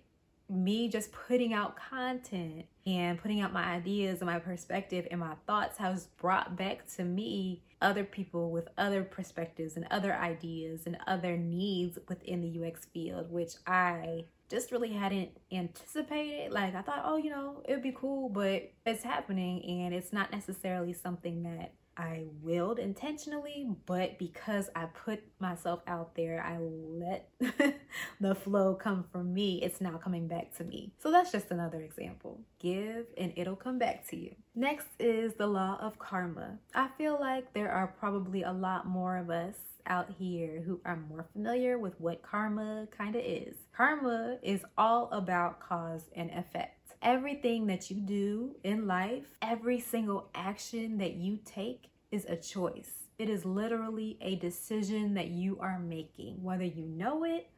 me 0.48 0.88
just 0.88 1.12
putting 1.12 1.52
out 1.52 1.76
content 1.76 2.64
and 2.86 3.18
putting 3.18 3.40
out 3.40 3.52
my 3.52 3.64
ideas 3.64 4.20
and 4.20 4.30
my 4.30 4.38
perspective 4.38 5.06
and 5.10 5.20
my 5.20 5.34
thoughts 5.46 5.76
has 5.76 6.06
brought 6.18 6.56
back 6.56 6.86
to 6.96 7.04
me 7.04 7.62
other 7.82 8.02
people 8.02 8.50
with 8.50 8.68
other 8.78 9.04
perspectives 9.04 9.76
and 9.76 9.86
other 9.90 10.14
ideas 10.14 10.86
and 10.86 10.96
other 11.06 11.36
needs 11.36 11.98
within 12.08 12.40
the 12.40 12.66
UX 12.66 12.86
field, 12.86 13.30
which 13.30 13.54
I 13.66 14.24
just 14.48 14.72
really 14.72 14.92
hadn't 14.92 15.30
anticipated. 15.52 16.52
Like 16.52 16.74
I 16.74 16.82
thought, 16.82 17.02
oh, 17.04 17.18
you 17.18 17.30
know, 17.30 17.62
it 17.68 17.72
would 17.74 17.82
be 17.82 17.92
cool, 17.92 18.30
but 18.30 18.70
it's 18.86 19.04
happening 19.04 19.62
and 19.64 19.94
it's 19.94 20.12
not 20.12 20.32
necessarily 20.32 20.94
something 20.94 21.42
that 21.42 21.74
I 21.98 22.22
willed 22.42 22.78
intentionally, 22.78 23.68
but 23.84 24.18
because 24.18 24.70
I 24.76 24.86
put 24.86 25.20
myself 25.40 25.80
out 25.88 26.14
there, 26.14 26.40
I 26.42 26.58
let 26.58 27.28
the 28.20 28.36
flow 28.36 28.74
come 28.74 29.04
from 29.10 29.34
me, 29.34 29.60
it's 29.62 29.80
now 29.80 29.98
coming 29.98 30.28
back 30.28 30.56
to 30.58 30.64
me. 30.64 30.92
So 30.98 31.10
that's 31.10 31.32
just 31.32 31.50
another 31.50 31.80
example. 31.80 32.40
Give 32.60 33.06
and 33.18 33.32
it'll 33.34 33.56
come 33.56 33.78
back 33.78 34.06
to 34.10 34.16
you. 34.16 34.36
Next 34.54 34.86
is 35.00 35.34
the 35.34 35.48
law 35.48 35.78
of 35.80 35.98
karma. 35.98 36.58
I 36.72 36.88
feel 36.96 37.18
like 37.20 37.52
there 37.52 37.72
are 37.72 37.88
probably 37.88 38.42
a 38.44 38.52
lot 38.52 38.86
more 38.86 39.16
of 39.16 39.28
us 39.28 39.56
out 39.86 40.10
here 40.18 40.62
who 40.64 40.80
are 40.84 40.96
more 41.08 41.26
familiar 41.32 41.78
with 41.78 41.98
what 42.00 42.22
karma 42.22 42.86
kind 42.96 43.16
of 43.16 43.22
is. 43.24 43.56
Karma 43.76 44.38
is 44.42 44.62
all 44.76 45.08
about 45.10 45.60
cause 45.60 46.02
and 46.14 46.30
effect 46.30 46.77
everything 47.02 47.66
that 47.66 47.90
you 47.90 47.96
do 47.96 48.56
in 48.64 48.86
life, 48.86 49.36
every 49.42 49.80
single 49.80 50.28
action 50.34 50.98
that 50.98 51.14
you 51.14 51.38
take 51.44 51.90
is 52.10 52.24
a 52.26 52.36
choice. 52.36 53.04
It 53.18 53.28
is 53.28 53.44
literally 53.44 54.16
a 54.20 54.36
decision 54.36 55.14
that 55.14 55.28
you 55.28 55.58
are 55.60 55.78
making, 55.78 56.42
whether 56.42 56.64
you 56.64 56.84
know 56.84 57.24
it 57.24 57.48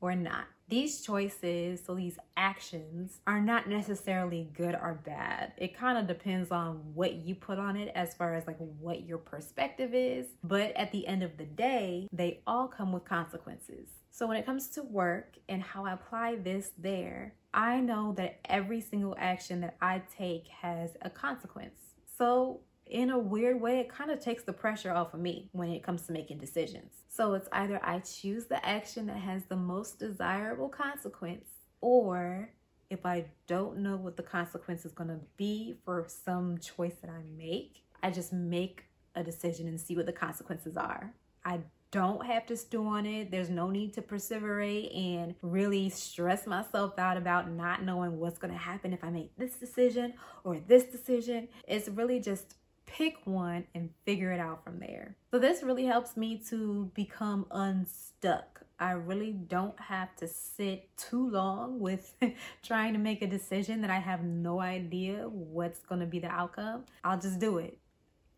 or 0.00 0.14
not. 0.14 0.46
These 0.72 1.02
choices, 1.02 1.84
so 1.84 1.94
these 1.94 2.16
actions, 2.34 3.20
are 3.26 3.42
not 3.42 3.68
necessarily 3.68 4.48
good 4.56 4.74
or 4.74 5.02
bad. 5.04 5.52
It 5.58 5.76
kind 5.76 5.98
of 5.98 6.06
depends 6.06 6.50
on 6.50 6.76
what 6.94 7.12
you 7.12 7.34
put 7.34 7.58
on 7.58 7.76
it 7.76 7.92
as 7.94 8.14
far 8.14 8.32
as 8.34 8.46
like 8.46 8.56
what 8.56 9.06
your 9.06 9.18
perspective 9.18 9.90
is. 9.92 10.28
But 10.42 10.74
at 10.74 10.90
the 10.90 11.06
end 11.06 11.22
of 11.22 11.36
the 11.36 11.44
day, 11.44 12.08
they 12.10 12.40
all 12.46 12.68
come 12.68 12.90
with 12.90 13.04
consequences. 13.04 13.90
So 14.10 14.26
when 14.26 14.38
it 14.38 14.46
comes 14.46 14.68
to 14.68 14.82
work 14.82 15.36
and 15.46 15.62
how 15.62 15.84
I 15.84 15.92
apply 15.92 16.36
this 16.36 16.70
there, 16.78 17.34
I 17.52 17.80
know 17.80 18.14
that 18.16 18.40
every 18.46 18.80
single 18.80 19.14
action 19.18 19.60
that 19.60 19.76
I 19.82 20.00
take 20.16 20.48
has 20.48 20.96
a 21.02 21.10
consequence. 21.10 21.80
So, 22.16 22.60
in 22.92 23.10
a 23.10 23.18
weird 23.18 23.60
way, 23.60 23.80
it 23.80 23.88
kind 23.88 24.10
of 24.10 24.20
takes 24.20 24.44
the 24.44 24.52
pressure 24.52 24.92
off 24.92 25.14
of 25.14 25.20
me 25.20 25.48
when 25.52 25.70
it 25.70 25.82
comes 25.82 26.06
to 26.06 26.12
making 26.12 26.38
decisions. 26.38 26.92
So, 27.08 27.32
it's 27.34 27.48
either 27.52 27.80
I 27.82 28.00
choose 28.00 28.46
the 28.46 28.64
action 28.64 29.06
that 29.06 29.16
has 29.16 29.44
the 29.46 29.56
most 29.56 29.98
desirable 29.98 30.68
consequence, 30.68 31.46
or 31.80 32.50
if 32.90 33.06
I 33.06 33.24
don't 33.46 33.78
know 33.78 33.96
what 33.96 34.18
the 34.18 34.22
consequence 34.22 34.84
is 34.84 34.92
going 34.92 35.08
to 35.08 35.20
be 35.38 35.76
for 35.84 36.06
some 36.06 36.58
choice 36.58 36.94
that 37.00 37.10
I 37.10 37.22
make, 37.36 37.84
I 38.02 38.10
just 38.10 38.32
make 38.32 38.84
a 39.14 39.24
decision 39.24 39.66
and 39.68 39.80
see 39.80 39.96
what 39.96 40.04
the 40.04 40.12
consequences 40.12 40.76
are. 40.76 41.14
I 41.44 41.60
don't 41.92 42.24
have 42.26 42.46
to 42.46 42.56
stew 42.56 42.86
on 42.86 43.06
it. 43.06 43.30
There's 43.30 43.50
no 43.50 43.70
need 43.70 43.94
to 43.94 44.02
perseverate 44.02 44.94
and 44.96 45.34
really 45.42 45.88
stress 45.90 46.46
myself 46.46 46.98
out 46.98 47.16
about 47.16 47.50
not 47.50 47.82
knowing 47.82 48.18
what's 48.18 48.38
going 48.38 48.52
to 48.52 48.58
happen 48.58 48.92
if 48.92 49.04
I 49.04 49.10
make 49.10 49.36
this 49.36 49.54
decision 49.54 50.14
or 50.44 50.58
this 50.58 50.84
decision. 50.84 51.48
It's 51.66 51.88
really 51.88 52.20
just 52.20 52.56
pick 52.92 53.16
one 53.24 53.64
and 53.74 53.90
figure 54.04 54.32
it 54.32 54.40
out 54.40 54.62
from 54.62 54.78
there. 54.78 55.16
So, 55.30 55.38
this 55.38 55.62
really 55.62 55.86
helps 55.86 56.16
me 56.16 56.42
to 56.50 56.90
become 56.94 57.46
unstuck. 57.50 58.60
I 58.78 58.92
really 58.92 59.32
don't 59.32 59.78
have 59.80 60.14
to 60.16 60.28
sit 60.28 60.88
too 60.96 61.30
long 61.30 61.80
with 61.80 62.14
trying 62.62 62.92
to 62.92 62.98
make 62.98 63.22
a 63.22 63.26
decision 63.26 63.80
that 63.82 63.90
I 63.90 63.98
have 63.98 64.22
no 64.24 64.60
idea 64.60 65.28
what's 65.28 65.80
going 65.80 66.00
to 66.00 66.06
be 66.06 66.18
the 66.18 66.28
outcome. 66.28 66.84
I'll 67.04 67.20
just 67.20 67.38
do 67.38 67.58
it. 67.58 67.78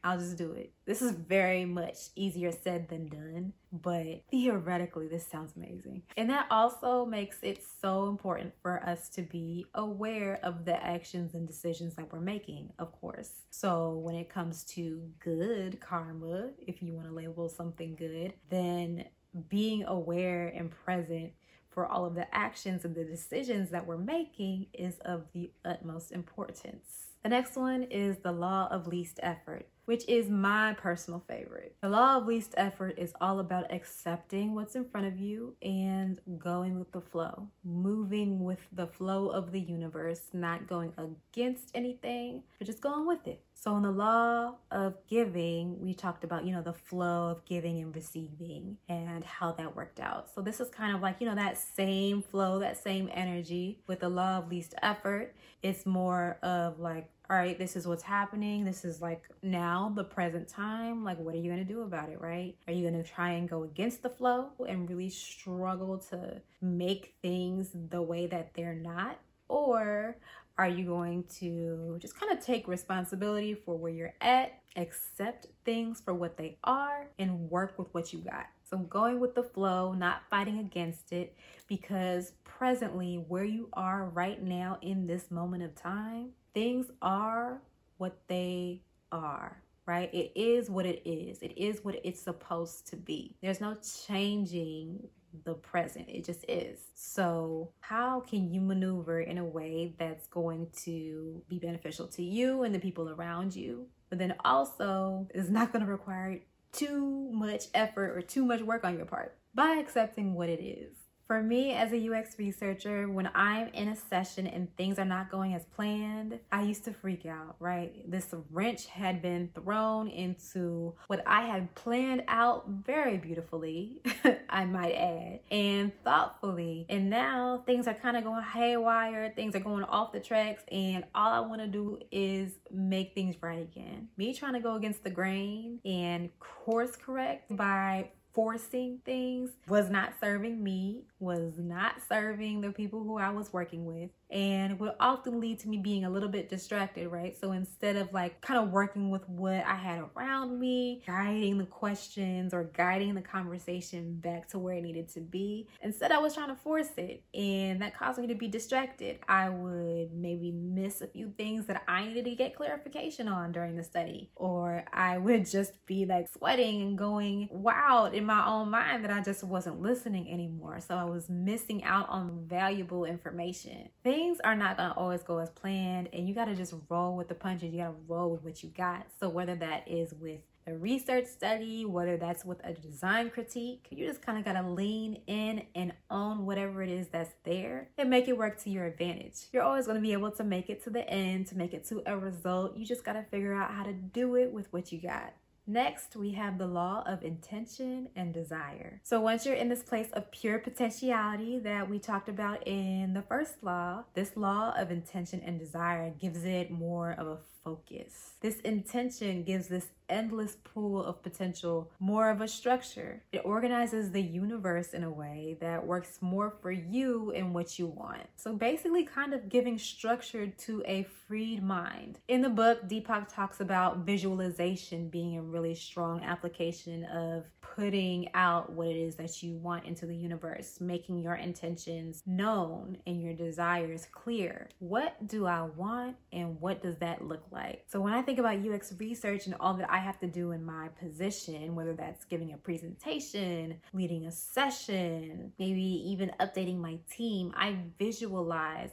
I'll 0.04 0.18
just 0.18 0.37
do 0.37 0.52
it. 0.52 0.70
This 0.84 1.00
is 1.00 1.12
very 1.12 1.64
much 1.64 1.96
easier 2.14 2.52
said 2.52 2.90
than 2.90 3.08
done, 3.08 3.54
but 3.83 4.23
theoretically, 4.31 5.09
this 5.09 5.26
sounds 5.26 5.52
amazing. 5.57 6.02
And 6.16 6.31
that 6.31 6.47
also 6.50 7.04
makes 7.04 7.38
it 7.43 7.62
so 7.81 8.09
important 8.09 8.52
for 8.62 8.83
us 8.87 9.09
to 9.11 9.23
be 9.23 9.66
aware 9.75 10.38
of 10.43 10.64
the 10.64 10.83
actions 10.83 11.35
and 11.35 11.47
decisions 11.47 11.95
that 11.97 12.12
we're 12.12 12.21
making, 12.21 12.71
of 12.78 12.93
course. 12.93 13.31
So, 13.50 13.95
when 13.99 14.14
it 14.14 14.31
comes 14.31 14.64
to 14.64 15.02
good 15.19 15.81
karma, 15.81 16.50
if 16.59 16.83
you 16.83 16.93
want 16.93 17.09
to 17.09 17.14
label 17.14 17.49
something 17.49 17.97
good, 17.97 18.35
then 18.49 19.04
being 19.49 19.85
aware 19.85 20.49
and 20.49 20.71
present 20.71 21.33
for 21.71 21.87
all 21.87 22.04
of 22.04 22.14
the 22.14 22.33
actions 22.35 22.85
and 22.85 22.95
the 22.95 23.04
decisions 23.04 23.71
that 23.71 23.85
we're 23.85 23.97
making 23.97 24.66
is 24.73 24.99
of 25.00 25.25
the 25.33 25.50
utmost 25.64 26.12
importance. 26.12 27.09
The 27.25 27.31
next 27.31 27.57
one 27.57 27.83
is 27.85 28.19
the 28.19 28.31
law 28.31 28.69
of 28.71 28.87
least 28.87 29.19
effort 29.23 29.66
which 29.85 30.09
is 30.09 30.29
my 30.31 30.75
personal 30.75 31.23
favorite. 31.29 31.76
The 31.83 31.88
law 31.88 32.17
of 32.17 32.26
least 32.26 32.55
effort 32.57 32.95
is 32.99 33.12
all 33.21 33.41
about 33.41 33.73
accepting 33.73 34.55
what's 34.55 34.75
in 34.75 34.85
front 34.85 35.07
of 35.07 35.19
you 35.19 35.57
and 35.62 36.21
going 36.38 36.79
with 36.79 36.93
the 36.93 37.00
flow, 37.00 37.49
moving 37.64 38.43
with 38.45 38.67
the 38.73 38.87
flow 38.87 39.29
of 39.29 39.53
the 39.53 39.61
universe, 39.61 40.23
not 40.33 40.67
going 40.67 40.93
against 40.97 41.71
anything, 41.75 42.43
but 42.59 42.67
just 42.67 42.81
going 42.81 43.07
with 43.07 43.26
it. 43.26 43.43
So, 43.57 43.76
in 43.76 43.83
the 43.83 43.91
law 43.91 44.57
of 44.71 44.95
giving, 45.09 45.81
we 45.81 45.95
talked 45.95 46.23
about, 46.23 46.45
you 46.45 46.53
know, 46.53 46.61
the 46.61 46.75
flow 46.75 47.29
of 47.29 47.45
giving 47.47 47.81
and 47.81 47.95
receiving 47.95 48.76
and 48.91 49.25
how 49.25 49.53
that 49.53 49.75
worked 49.75 50.00
out. 50.00 50.29
So, 50.35 50.43
this 50.43 50.61
is 50.61 50.69
kind 50.69 50.95
of 50.95 51.00
like, 51.00 51.17
you 51.21 51.26
know, 51.26 51.35
that 51.35 51.57
same 51.57 52.21
flow, 52.21 52.59
that 52.59 52.76
same 52.76 53.09
energy 53.12 53.81
with 53.87 54.00
the 54.00 54.09
law 54.09 54.38
of 54.38 54.50
least 54.50 54.75
effort. 54.83 55.35
It's 55.62 55.87
more 55.87 56.37
of 56.43 56.79
like 56.79 57.09
all 57.31 57.37
right, 57.37 57.59
this 57.59 57.75
is 57.75 57.87
what's 57.87 58.02
happening. 58.02 58.64
This 58.64 58.85
is 58.85 59.00
like 59.00 59.23
now 59.43 59.90
the 59.95 60.04
present 60.04 60.47
time. 60.47 61.04
Like, 61.04 61.19
what 61.19 61.35
are 61.35 61.38
you 61.38 61.50
going 61.50 61.66
to 61.66 61.73
do 61.73 61.83
about 61.83 62.11
it, 62.11 62.21
right? 62.21 62.54
Are 62.66 62.73
you 62.73 62.88
going 62.88 63.02
to 63.02 63.09
try 63.09 63.31
and 63.31 63.49
go 63.49 63.64
against 63.64 64.02
the 64.02 64.11
flow 64.11 64.50
and 64.69 64.88
really 64.88 65.09
struggle 65.09 65.99
to 66.11 66.43
make 66.61 67.14
things 67.23 67.71
the 67.90 68.02
way 68.02 68.26
that 68.26 68.52
they're 68.52 68.75
not? 68.75 69.19
Or 69.49 70.19
are 70.59 70.69
you 70.69 70.85
going 70.85 71.25
to 71.38 71.97
just 71.99 72.19
kind 72.19 72.31
of 72.31 72.45
take 72.45 72.69
responsibility 72.69 73.54
for 73.54 73.76
where 73.76 73.93
you're 73.93 74.14
at, 74.21 74.61
accept 74.76 75.47
things 75.64 76.02
for 76.02 76.12
what 76.12 76.37
they 76.37 76.59
are, 76.62 77.09
and 77.19 77.50
work 77.50 77.78
with 77.78 77.88
what 77.93 78.12
you 78.12 78.19
got? 78.19 78.47
So, 78.75 78.78
going 78.81 79.21
with 79.21 79.37
the 79.37 79.45
flow, 79.45 79.93
not 79.93 80.23
fighting 80.28 80.59
against 80.59 81.12
it, 81.12 81.37
because 81.69 82.33
presently, 82.43 83.25
where 83.28 83.45
you 83.45 83.69
are 83.73 84.07
right 84.07 84.43
now 84.43 84.78
in 84.83 85.07
this 85.07 85.31
moment 85.31 85.62
of 85.62 85.76
time, 85.76 86.31
things 86.54 86.87
are 87.00 87.62
what 87.99 88.19
they 88.26 88.83
are 89.12 89.61
right? 89.87 90.09
It 90.14 90.33
is 90.35 90.71
what 90.71 90.87
it 90.87 91.02
is. 91.04 91.40
It 91.43 91.59
is 91.59 91.85
what 91.85 92.00
it's 92.02 92.21
supposed 92.21 92.87
to 92.87 92.97
be. 92.97 93.37
There's 93.43 93.61
no 93.61 93.76
changing 94.07 95.07
the 95.45 95.52
present. 95.52 96.09
It 96.09 96.25
just 96.25 96.43
is. 96.49 96.81
So, 96.95 97.71
how 97.81 98.21
can 98.21 98.50
you 98.50 98.62
maneuver 98.62 99.21
in 99.21 99.37
a 99.37 99.45
way 99.45 99.95
that's 99.99 100.26
going 100.28 100.69
to 100.85 101.43
be 101.49 101.59
beneficial 101.59 102.07
to 102.09 102.23
you 102.23 102.62
and 102.62 102.75
the 102.75 102.78
people 102.78 103.11
around 103.11 103.54
you? 103.54 103.87
But 104.09 104.19
then 104.19 104.35
also 104.43 105.28
is 105.35 105.50
not 105.50 105.71
going 105.71 105.85
to 105.85 105.90
require 105.90 106.40
too 106.75 107.31
much 107.33 107.64
effort 107.73 108.16
or 108.16 108.23
too 108.23 108.45
much 108.45 108.61
work 108.61 108.85
on 108.85 108.97
your 108.97 109.07
part 109.07 109.37
by 109.54 109.76
accepting 109.76 110.35
what 110.35 110.49
it 110.49 110.62
is. 110.62 111.03
For 111.26 111.43
me, 111.43 111.73
as 111.73 111.93
a 111.93 112.11
UX 112.11 112.38
researcher, 112.38 113.09
when 113.09 113.31
I'm 113.35 113.69
in 113.69 113.88
a 113.88 113.97
session 113.97 114.47
and 114.47 114.75
things 114.76 114.99
are 114.99 115.07
not 115.07 115.31
going 115.31 115.54
as 115.54 115.64
planned, 115.64 116.38
I 116.52 116.62
used 116.62 116.85
to 116.85 116.93
freak 116.93 117.25
out, 117.25 117.57
right? 117.61 118.11
This 118.11 118.35
wrench 118.50 118.87
had 118.87 119.23
been 119.23 119.49
thrown 119.54 120.09
into 120.09 120.95
what 121.07 121.23
I 121.26 121.47
had 121.47 121.75
planned 121.75 122.25
out 122.28 122.69
very 122.69 123.16
beautifully, 123.16 124.02
I 124.50 124.66
might 124.66 124.93
add, 124.93 125.40
and 125.50 125.93
thoughtfully. 126.04 126.85
And 126.90 127.09
now 127.09 127.62
things 127.64 127.88
are 127.88 127.95
kind 127.95 128.19
of 128.19 128.25
going 128.25 128.43
haywire, 128.43 129.33
things 129.35 129.57
are 129.57 129.61
going 129.61 129.85
off 129.85 130.12
the 130.12 130.21
tracks, 130.21 130.62
and 130.71 131.04
all 131.14 131.33
I 131.33 131.40
want 131.40 131.62
to 131.62 131.69
do 131.69 132.00
is 132.12 132.52
make 132.71 133.14
things 133.14 133.37
right 133.40 133.62
again. 133.62 134.09
Me 134.19 134.35
trying 134.35 134.54
to 134.54 134.61
go 134.61 134.75
against 134.75 135.02
the 135.02 135.11
grain 135.11 135.81
and 135.87 136.28
course 136.38 136.97
correct 136.97 137.57
by 137.57 138.11
forcing 138.35 138.99
things 139.05 139.50
was 139.69 139.88
not 139.91 140.14
serving 140.21 140.62
me, 140.62 141.05
was 141.21 141.53
not 141.57 141.95
serving 142.09 142.61
the 142.61 142.73
people 142.73 143.05
who 143.05 143.17
I 143.17 143.31
was 143.31 143.53
working 143.53 143.87
with 143.87 144.11
and 144.35 144.81
would 144.81 144.95
often 144.99 145.38
lead 145.38 145.61
to 145.61 145.69
me 145.69 145.79
being 145.79 146.05
a 146.05 146.11
little 146.11 146.29
bit 146.29 146.49
distracted, 146.49 147.07
right? 147.07 147.38
So 147.41 147.53
instead 147.53 147.95
of 147.95 148.12
like 148.12 148.41
kind 148.41 148.59
of 148.59 148.73
working 148.73 149.11
with 149.11 149.26
what 149.29 149.64
I 149.64 149.76
had 149.76 150.03
around 150.17 150.59
me, 150.59 151.03
guiding 151.07 151.57
the 151.57 151.67
questions 151.67 152.53
or 152.53 152.64
guiding 152.64 153.14
the 153.14 153.23
conversation 153.23 154.17
back 154.17 154.49
to 154.49 154.59
where 154.59 154.75
it 154.75 154.83
needed 154.83 155.09
to 155.11 155.21
be, 155.21 155.69
instead 155.83 156.11
I 156.11 156.19
was 156.19 156.35
trying 156.35 156.49
to 156.49 156.57
force 156.57 156.91
it 156.97 157.23
and 157.33 157.81
that 157.81 157.97
caused 157.97 158.19
me 158.19 158.26
to 158.26 158.35
be 158.35 158.49
distracted. 158.49 159.21
I 159.29 159.50
would 159.50 160.12
maybe 160.12 160.50
miss 160.50 161.00
a 161.00 161.07
few 161.07 161.33
things 161.38 161.67
that 161.67 161.85
I 161.87 162.05
needed 162.05 162.25
to 162.25 162.35
get 162.35 162.57
clarification 162.57 163.29
on 163.29 163.53
during 163.53 163.76
the 163.76 163.85
study, 163.85 164.31
or 164.35 164.85
I 164.93 165.17
would 165.25 165.49
just 165.49 165.87
be 165.87 166.07
like 166.07 166.29
sweating 166.37 166.83
and 166.83 166.99
going 166.99 167.49
wild 167.53 168.14
in 168.14 168.26
my 168.26 168.45
own 168.45 168.71
mind 168.71 169.05
that 169.05 169.12
I 169.12 169.23
just 169.23 169.45
wasn't 169.45 169.81
listening 169.81 170.29
anymore. 170.29 170.81
So 170.81 170.97
I 170.97 171.05
was 171.05 171.29
missing 171.29 171.85
out 171.85 172.09
on 172.09 172.47
valuable 172.49 173.05
information. 173.05 173.91
Things 174.03 174.24
things 174.25 174.40
are 174.43 174.57
not 174.57 174.78
going 174.78 174.88
to 174.88 174.97
always 174.97 175.23
go 175.23 175.37
as 175.38 175.50
planned 175.50 176.09
and 176.14 176.26
you 176.26 176.35
got 176.35 176.47
to 176.47 176.54
just 176.54 176.73
roll 176.88 177.14
with 177.14 177.28
the 177.28 177.35
punches. 177.35 177.75
You 177.75 177.81
got 177.81 177.88
to 177.88 177.95
roll 178.09 178.31
with 178.31 178.43
what 178.43 178.62
you 178.62 178.71
got. 178.71 179.04
So 179.21 179.28
whether 179.28 179.54
that 179.57 179.87
is 179.87 180.14
with 180.14 180.40
a 180.66 180.73
research 180.73 181.26
study, 181.26 181.85
whether 181.85 182.16
that's 182.16 182.43
with 182.43 182.59
a 182.64 182.73
design 182.73 183.28
critique, 183.28 183.87
you 183.90 184.07
just 184.07 184.23
kind 184.23 184.38
of 184.38 184.45
got 184.47 184.54
to 184.54 184.66
lean 184.66 185.21
in 185.26 185.64
and 185.75 185.93
own 186.11 186.47
whatever 186.47 186.83
it 186.83 186.88
is 186.88 187.09
that's 187.09 187.35
there 187.45 187.90
and 187.99 188.09
make 188.09 188.26
it 188.26 188.38
work 188.38 188.59
to 188.62 188.71
your 188.71 188.87
advantage. 188.87 189.49
You're 189.52 189.62
always 189.62 189.85
going 189.85 189.99
to 189.99 190.02
be 190.02 190.14
able 190.14 190.31
to 190.31 190.45
make 190.45 190.71
it 190.71 190.83
to 190.85 190.90
the 190.90 191.07
end, 191.07 191.49
to 191.49 191.59
make 191.59 191.75
it 191.75 191.87
to 191.88 192.02
a 192.07 192.16
result. 192.16 192.78
You 192.78 192.87
just 192.87 193.04
got 193.04 193.12
to 193.12 193.25
figure 193.25 193.52
out 193.52 193.73
how 193.73 193.83
to 193.85 193.93
do 193.93 194.37
it 194.37 194.50
with 194.52 194.73
what 194.73 194.90
you 194.90 195.02
got. 195.02 195.35
Next, 195.66 196.14
we 196.14 196.33
have 196.33 196.59
the 196.59 196.66
law 196.66 197.02
of 197.06 197.25
intention 197.25 198.09
and 198.14 198.35
desire. 198.35 199.00
So, 199.02 199.18
once 199.21 199.47
you're 199.47 199.54
in 199.54 199.71
this 199.71 199.83
place 199.83 200.11
of 200.12 200.30
pure 200.30 200.59
potentiality 200.59 201.59
that 201.61 201.88
we 201.88 201.99
talked 201.99 202.28
about 202.28 202.66
in 202.66 203.14
the 203.14 203.23
first 203.23 203.62
law, 203.62 204.04
this 204.12 204.37
law 204.37 204.75
of 204.76 204.90
intention 204.90 205.40
and 205.42 205.59
desire 205.59 206.11
gives 206.11 206.44
it 206.44 206.71
more 206.71 207.12
of 207.12 207.26
a 207.26 207.38
focus. 207.64 208.35
This 208.40 208.61
intention 208.61 209.42
gives 209.42 209.68
this 209.68 209.88
endless 210.09 210.56
pool 210.64 211.02
of 211.02 211.23
potential 211.23 211.90
more 211.99 212.30
of 212.30 212.40
a 212.40 212.49
structure. 212.49 213.23
It 213.33 213.40
organizes 213.44 214.11
the 214.11 214.21
universe 214.21 214.92
in 214.92 215.02
a 215.02 215.11
way 215.11 215.56
that 215.61 215.87
works 215.87 216.18
more 216.21 216.52
for 216.61 216.71
you 216.71 217.33
and 217.33 217.54
what 217.54 217.78
you 217.78 217.87
want. 217.87 218.23
So 218.37 218.52
basically, 218.52 219.04
kind 219.04 219.33
of 219.33 219.49
giving 219.49 219.78
structure 219.78 220.47
to 220.47 220.83
a 220.87 221.06
freed 221.26 221.62
mind. 221.62 222.18
In 222.28 222.42
the 222.42 222.50
book, 222.50 222.87
Deepak 222.87 223.35
talks 223.35 223.61
about 223.61 223.99
visualization 223.99 225.09
being 225.09 225.38
a 225.38 225.42
really 225.42 225.75
strong 225.75 226.23
application 226.23 227.04
of 227.04 227.44
putting 227.75 228.28
out 228.35 228.73
what 228.73 228.88
it 228.88 228.97
is 228.97 229.16
that 229.16 229.43
you 229.43 229.57
want 229.57 229.85
into 229.85 230.07
the 230.07 230.14
universe, 230.14 230.81
making 230.81 231.19
your 231.19 231.35
intentions 231.35 232.23
known 232.26 232.97
and 233.07 233.21
your 233.21 233.33
desires 233.33 234.07
clear. 234.12 234.69
What 234.78 235.26
do 235.26 235.47
I 235.47 235.62
want 235.62 236.16
and 236.33 236.61
what 236.61 236.83
does 236.83 236.97
that 236.99 237.25
look 237.25 237.45
like? 237.50 237.85
So 237.87 238.00
when 238.00 238.12
I 238.12 238.23
think 238.23 238.38
about 238.38 238.64
UX 238.64 238.93
research 238.99 239.47
and 239.47 239.57
all 239.59 239.75
that 239.75 239.90
I 239.90 239.99
have 239.99 240.19
to 240.21 240.26
do 240.26 240.52
in 240.52 240.64
my 240.64 240.88
position, 241.00 241.75
whether 241.75 241.95
that's 241.95 242.25
giving 242.25 242.52
a 242.52 242.57
presentation, 242.57 243.81
leading 243.93 244.26
a 244.26 244.33
session, 244.33 245.52
maybe 245.59 245.83
even 245.83 246.31
updating 246.40 246.78
my 246.78 246.99
team, 247.11 247.52
I 247.57 247.76
visualize 247.99 248.90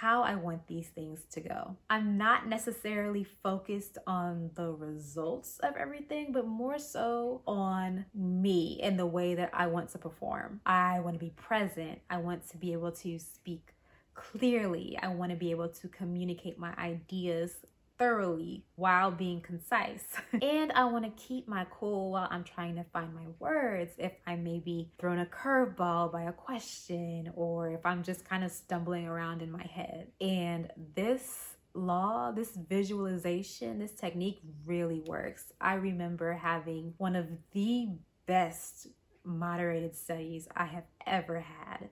how 0.00 0.22
I 0.22 0.34
want 0.34 0.66
these 0.66 0.88
things 0.88 1.20
to 1.32 1.40
go. 1.40 1.76
I'm 1.90 2.16
not 2.16 2.48
necessarily 2.48 3.24
focused 3.24 3.98
on 4.06 4.50
the 4.54 4.72
results 4.72 5.58
of 5.62 5.76
everything, 5.76 6.32
but 6.32 6.46
more 6.46 6.78
so 6.78 7.42
on 7.46 8.06
me 8.14 8.80
and 8.82 8.98
the 8.98 9.06
way 9.06 9.34
that 9.34 9.50
I 9.52 9.66
want 9.66 9.90
to 9.90 9.98
perform. 9.98 10.60
I 10.64 11.00
want 11.00 11.14
to 11.14 11.20
be 11.20 11.30
present. 11.30 12.00
I 12.08 12.16
want 12.16 12.48
to 12.50 12.56
be 12.56 12.72
able 12.72 12.92
to 12.92 13.18
speak 13.18 13.74
clearly. 14.14 14.98
I 15.00 15.08
want 15.08 15.30
to 15.30 15.36
be 15.36 15.50
able 15.50 15.68
to 15.68 15.88
communicate 15.88 16.58
my 16.58 16.74
ideas 16.78 17.52
thoroughly 18.02 18.64
while 18.74 19.12
being 19.12 19.40
concise. 19.40 20.02
and 20.42 20.72
I 20.72 20.84
want 20.86 21.04
to 21.04 21.22
keep 21.22 21.46
my 21.46 21.64
cool 21.70 22.10
while 22.10 22.26
I'm 22.32 22.42
trying 22.42 22.74
to 22.74 22.84
find 22.92 23.14
my 23.14 23.26
words 23.38 23.92
if 23.96 24.10
I 24.26 24.34
may 24.34 24.58
be 24.58 24.90
thrown 24.98 25.20
a 25.20 25.26
curveball 25.26 26.10
by 26.10 26.22
a 26.22 26.32
question 26.32 27.32
or 27.36 27.70
if 27.70 27.86
I'm 27.86 28.02
just 28.02 28.24
kind 28.24 28.42
of 28.42 28.50
stumbling 28.50 29.06
around 29.06 29.40
in 29.40 29.52
my 29.52 29.62
head. 29.62 30.08
And 30.20 30.68
this 30.96 31.54
law, 31.74 32.32
this 32.32 32.56
visualization, 32.68 33.78
this 33.78 33.92
technique 33.92 34.40
really 34.66 35.00
works. 35.06 35.52
I 35.60 35.74
remember 35.74 36.32
having 36.32 36.94
one 36.98 37.14
of 37.14 37.26
the 37.52 37.86
best 38.26 38.88
moderated 39.24 39.94
studies 39.94 40.48
I 40.56 40.64
have 40.64 40.86
ever 41.06 41.38
had 41.38 41.88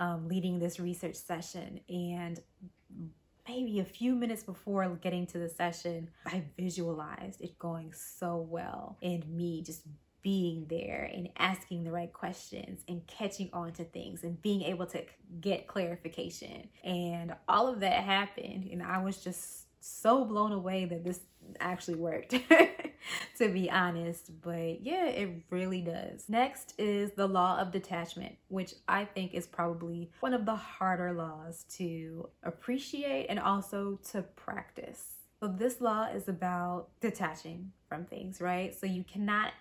um, 0.00 0.26
leading 0.26 0.58
this 0.58 0.80
research 0.80 1.14
session. 1.14 1.78
And 1.88 2.40
maybe 3.48 3.80
a 3.80 3.84
few 3.84 4.14
minutes 4.14 4.42
before 4.42 4.88
getting 5.00 5.26
to 5.28 5.38
the 5.38 5.48
session, 5.48 6.10
I 6.26 6.44
visualized 6.58 7.40
it 7.40 7.58
going 7.58 7.92
so 7.92 8.46
well 8.48 8.96
and 9.02 9.28
me 9.28 9.62
just 9.62 9.82
being 10.22 10.66
there 10.70 11.10
and 11.12 11.28
asking 11.36 11.82
the 11.82 11.90
right 11.90 12.12
questions 12.12 12.82
and 12.88 13.04
catching 13.08 13.50
on 13.52 13.72
to 13.72 13.84
things 13.84 14.22
and 14.22 14.40
being 14.40 14.62
able 14.62 14.86
to 14.86 15.04
get 15.40 15.66
clarification. 15.66 16.68
And 16.84 17.34
all 17.48 17.66
of 17.66 17.80
that 17.80 18.04
happened, 18.04 18.68
and 18.70 18.82
I 18.82 19.02
was 19.02 19.18
just 19.18 19.66
so 19.80 20.24
blown 20.24 20.52
away 20.52 20.84
that 20.84 21.04
this 21.04 21.20
actually 21.60 21.96
worked. 21.96 22.34
to 23.38 23.48
be 23.48 23.70
honest. 23.70 24.30
But 24.42 24.82
yeah, 24.82 25.06
it 25.06 25.30
really 25.50 25.80
does. 25.80 26.24
Next 26.28 26.74
is 26.78 27.12
the 27.12 27.26
law 27.26 27.58
of 27.58 27.72
detachment, 27.72 28.36
which 28.48 28.74
I 28.88 29.04
think 29.04 29.34
is 29.34 29.46
probably 29.46 30.10
one 30.20 30.34
of 30.34 30.46
the 30.46 30.56
harder 30.56 31.12
laws 31.12 31.64
to 31.76 32.28
appreciate 32.42 33.26
and 33.26 33.38
also 33.38 33.98
to 34.10 34.22
practice. 34.22 35.04
So, 35.40 35.48
this 35.48 35.80
law 35.80 36.06
is 36.06 36.28
about 36.28 36.88
detaching 37.00 37.72
from 37.88 38.04
things, 38.04 38.40
right? 38.40 38.78
So, 38.78 38.86
you 38.86 39.02
cannot 39.02 39.52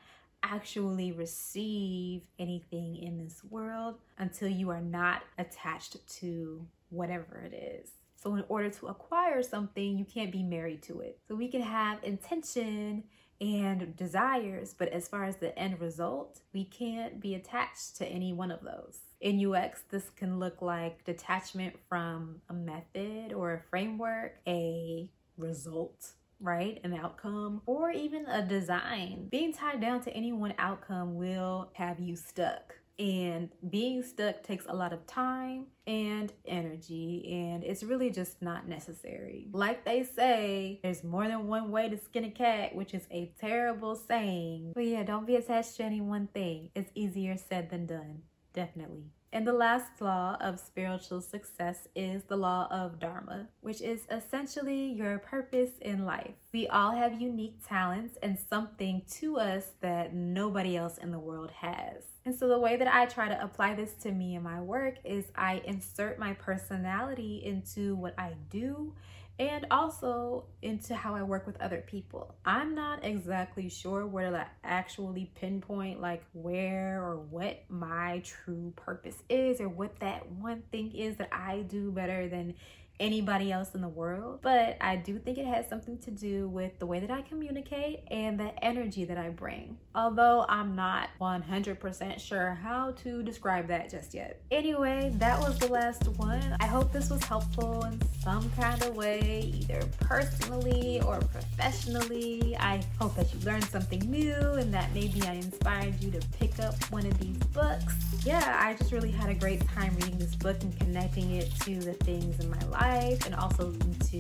actually 0.44 1.12
receive 1.12 2.22
anything 2.39 2.98
in 2.98 3.17
this 3.17 3.41
world 3.50 3.96
until 4.17 4.48
you 4.48 4.70
are 4.70 4.82
not 4.82 5.24
attached 5.38 5.98
to 6.20 6.65
whatever 6.89 7.41
it 7.46 7.54
is. 7.54 7.89
So, 8.21 8.36
in 8.36 8.43
order 8.49 8.69
to 8.69 8.88
acquire 8.88 9.41
something, 9.41 9.97
you 9.97 10.05
can't 10.05 10.31
be 10.31 10.43
married 10.43 10.84
to 10.84 11.01
it. 11.01 11.19
So, 11.27 11.36
we 11.36 11.47
can 11.47 11.62
have 11.62 12.03
intention 12.03 13.03
and 13.41 13.95
desires, 13.95 14.75
but 14.77 14.89
as 14.89 15.07
far 15.07 15.25
as 15.25 15.38
the 15.38 15.57
end 15.57 15.81
result, 15.81 16.41
we 16.53 16.63
can't 16.65 17.19
be 17.19 17.34
attached 17.34 17.97
to 17.97 18.05
any 18.05 18.34
one 18.34 18.51
of 18.51 18.62
those. 18.62 18.99
In 19.19 19.43
UX, 19.43 19.81
this 19.89 20.12
can 20.12 20.39
look 20.39 20.62
like 20.62 21.03
detachment 21.03 21.75
from 21.89 22.41
a 22.49 22.53
method 22.53 23.34
or 23.34 23.53
a 23.53 23.60
framework, 23.60 24.38
a 24.47 25.10
result, 25.38 26.12
right? 26.39 26.79
An 26.84 26.93
outcome, 26.93 27.62
or 27.65 27.89
even 27.89 28.27
a 28.27 28.45
design. 28.45 29.27
Being 29.31 29.53
tied 29.53 29.81
down 29.81 30.01
to 30.01 30.12
any 30.12 30.31
one 30.31 30.53
outcome 30.60 31.15
will 31.15 31.71
have 31.73 31.99
you 31.99 32.15
stuck. 32.15 32.75
And 32.99 33.49
being 33.69 34.04
stuck 34.04 34.43
takes 34.43 34.65
a 34.67 34.75
lot 34.75 34.93
of 34.93 35.08
time 35.08 35.67
and 35.88 36.32
energy, 36.45 37.27
and 37.32 37.63
it's 37.63 37.84
really 37.84 38.12
just 38.12 38.41
not 38.41 38.67
necessary. 38.67 39.47
Like 39.51 39.86
they 39.86 40.04
say, 40.04 40.80
there's 40.84 41.04
more 41.04 41.27
than 41.27 41.47
one 41.47 41.71
way 41.71 41.89
to 41.89 41.97
skin 41.97 42.25
a 42.25 42.30
cat, 42.30 42.75
which 42.75 42.93
is 42.93 43.08
a 43.12 43.34
terrible 43.39 43.95
saying. 43.95 44.73
But 44.75 44.86
yeah, 44.86 45.04
don't 45.04 45.25
be 45.25 45.36
attached 45.36 45.77
to 45.77 45.84
any 45.84 46.01
one 46.01 46.27
thing. 46.27 46.69
It's 46.75 46.91
easier 46.93 47.38
said 47.38 47.69
than 47.69 47.88
done. 47.88 48.21
Definitely. 48.54 49.06
And 49.34 49.48
the 49.48 49.54
last 49.54 50.02
law 50.02 50.36
of 50.41 50.60
spiritual 50.60 51.22
success 51.22 51.88
is 51.96 52.24
the 52.24 52.36
law 52.36 52.67
of 52.70 53.00
Dharma, 53.00 53.48
which 53.62 53.80
is 53.80 54.02
essentially 54.12 54.91
your 54.91 55.20
purpose 55.20 55.72
in 55.80 56.06
life. 56.06 56.36
We 56.52 56.67
all 56.67 56.91
have 56.91 57.22
unique 57.22 57.65
talents 57.65 58.17
and 58.22 58.38
something 58.38 59.04
to 59.20 59.38
us 59.38 59.72
that 59.80 60.13
nobody 60.13 60.76
else 60.76 60.98
in 60.98 61.12
the 61.12 61.20
world 61.20 61.52
has. 61.52 62.04
And 62.26 62.36
so, 62.36 62.50
the 62.50 62.60
way 62.60 62.76
that 62.76 62.94
I 62.94 63.06
try 63.06 63.30
to 63.30 63.44
apply 63.44 63.74
this 63.74 63.94
to 64.04 64.12
me 64.12 64.36
and 64.36 64.44
my 64.44 64.62
work 64.62 64.96
is 65.06 65.26
I 65.34 65.62
insert 65.65 66.20
my 66.20 66.34
personality 66.34 67.41
into 67.44 67.96
what 67.96 68.13
I 68.20 68.34
do 68.50 68.94
and 69.41 69.65
also 69.71 70.45
into 70.62 70.93
how 70.93 71.15
I 71.15 71.23
work 71.23 71.47
with 71.47 71.60
other 71.60 71.84
people. 71.88 72.36
I'm 72.45 72.75
not 72.75 73.04
exactly 73.04 73.69
sure 73.69 74.06
where 74.06 74.30
to 74.30 74.45
actually 74.63 75.32
pinpoint 75.34 75.99
like 75.99 76.23
where 76.34 77.01
or 77.04 77.17
what 77.17 77.63
my 77.67 78.21
true 78.23 78.71
purpose 78.75 79.15
is 79.30 79.60
or 79.60 79.67
what 79.67 79.99
that 79.99 80.32
one 80.34 80.62
thing 80.71 80.91
is 80.91 81.15
that 81.15 81.30
I 81.32 81.62
do 81.62 81.91
better 81.91 82.30
than 82.30 82.54
anybody 83.02 83.52
else 83.52 83.74
in 83.74 83.82
the 83.82 83.90
world, 83.90 84.40
but 84.44 84.78
I 84.80 84.96
do 84.96 85.18
think 85.18 85.40
it 85.40 85.48
has 85.48 85.68
something 85.68 85.98
to 86.00 86.12
do 86.12 86.48
with 86.48 86.78
the 86.78 86.86
way 86.86 87.00
that 87.00 87.10
I 87.10 87.24
communicate 87.24 88.04
and 88.12 88.40
the 88.40 88.54
energy 88.64 89.06
that 89.06 89.18
I 89.18 89.30
bring. 89.30 89.78
Although 89.96 90.46
I'm 90.48 90.76
not 90.76 91.10
100% 91.20 92.20
sure 92.20 92.60
how 92.62 92.92
to 93.04 93.24
describe 93.24 93.68
that 93.68 93.90
just 93.90 94.14
yet. 94.14 94.40
Anyway, 94.52 95.12
that 95.16 95.40
was 95.40 95.58
the 95.58 95.68
last 95.68 96.08
one. 96.10 96.56
I 96.60 96.68
hope 96.68 96.94
this 96.94 97.10
was 97.10 97.24
helpful 97.24 97.84
in 97.86 98.00
some 98.22 98.50
kind 98.52 98.82
of 98.84 98.96
way, 98.96 99.52
either 99.56 99.82
personally 100.00 101.02
or 101.02 101.20
professionally. 101.20 102.56
I 102.60 102.84
hope 103.00 103.16
that 103.16 103.34
you 103.34 103.40
learned 103.40 103.66
something 103.66 104.00
new 104.00 104.36
and 104.36 104.72
that 104.74 104.94
maybe 104.94 105.24
I 105.24 105.34
inspired 105.34 106.02
you 106.02 106.12
to 106.12 106.20
pick 106.40 106.60
up 106.60 106.76
one 106.92 107.08
of 107.08 107.18
these 107.20 107.38
books. 107.48 107.96
Yeah, 108.24 108.60
I 108.64 108.76
just 108.76 108.92
really 108.92 109.12
had 109.12 109.30
a 109.30 109.34
great 109.34 109.68
time 109.70 109.96
reading 109.96 110.20
this 110.20 110.36
book 110.36 110.62
and 110.62 110.78
connecting 110.78 111.32
it 111.32 111.52
to 111.62 111.80
the 111.80 111.94
things 111.94 112.40
in 112.40 112.50
my 112.50 112.62
life 112.66 112.90
life 112.91 113.25
and 113.25 113.36
also 113.36 113.71
into 113.71 114.19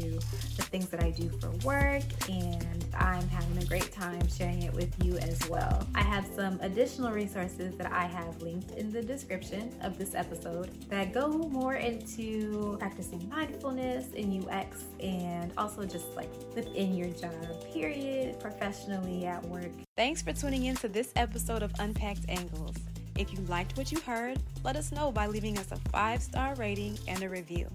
the 0.57 0.65
things 0.71 0.87
that 0.89 1.03
I 1.03 1.11
do 1.11 1.29
for 1.39 1.49
work. 1.65 2.03
And 2.29 2.85
I'm 2.97 3.27
having 3.29 3.57
a 3.57 3.65
great 3.65 3.91
time 3.91 4.25
sharing 4.27 4.63
it 4.63 4.73
with 4.73 4.93
you 5.03 5.17
as 5.17 5.37
well. 5.49 5.85
I 5.95 6.01
have 6.01 6.25
some 6.35 6.59
additional 6.61 7.11
resources 7.11 7.75
that 7.75 7.91
I 7.91 8.05
have 8.05 8.41
linked 8.41 8.71
in 8.71 8.91
the 8.91 9.01
description 9.01 9.73
of 9.81 9.97
this 9.97 10.15
episode 10.15 10.69
that 10.89 11.13
go 11.13 11.27
more 11.27 11.75
into 11.75 12.77
practicing 12.79 13.27
mindfulness 13.29 14.13
in 14.13 14.25
UX 14.41 14.85
and 15.01 15.51
also 15.57 15.85
just 15.85 16.07
like 16.15 16.29
within 16.55 16.95
your 16.95 17.09
job, 17.09 17.33
period, 17.73 18.39
professionally 18.39 19.25
at 19.25 19.43
work. 19.45 19.71
Thanks 19.97 20.21
for 20.21 20.33
tuning 20.33 20.65
in 20.65 20.75
to 20.77 20.87
this 20.87 21.11
episode 21.15 21.63
of 21.63 21.71
Unpacked 21.79 22.29
Angles. 22.29 22.75
If 23.17 23.33
you 23.33 23.39
liked 23.49 23.77
what 23.77 23.91
you 23.91 23.99
heard, 23.99 24.39
let 24.63 24.75
us 24.75 24.91
know 24.91 25.11
by 25.11 25.27
leaving 25.27 25.57
us 25.57 25.71
a 25.71 25.77
five 25.89 26.21
star 26.21 26.55
rating 26.55 26.97
and 27.07 27.21
a 27.23 27.29
review. 27.29 27.67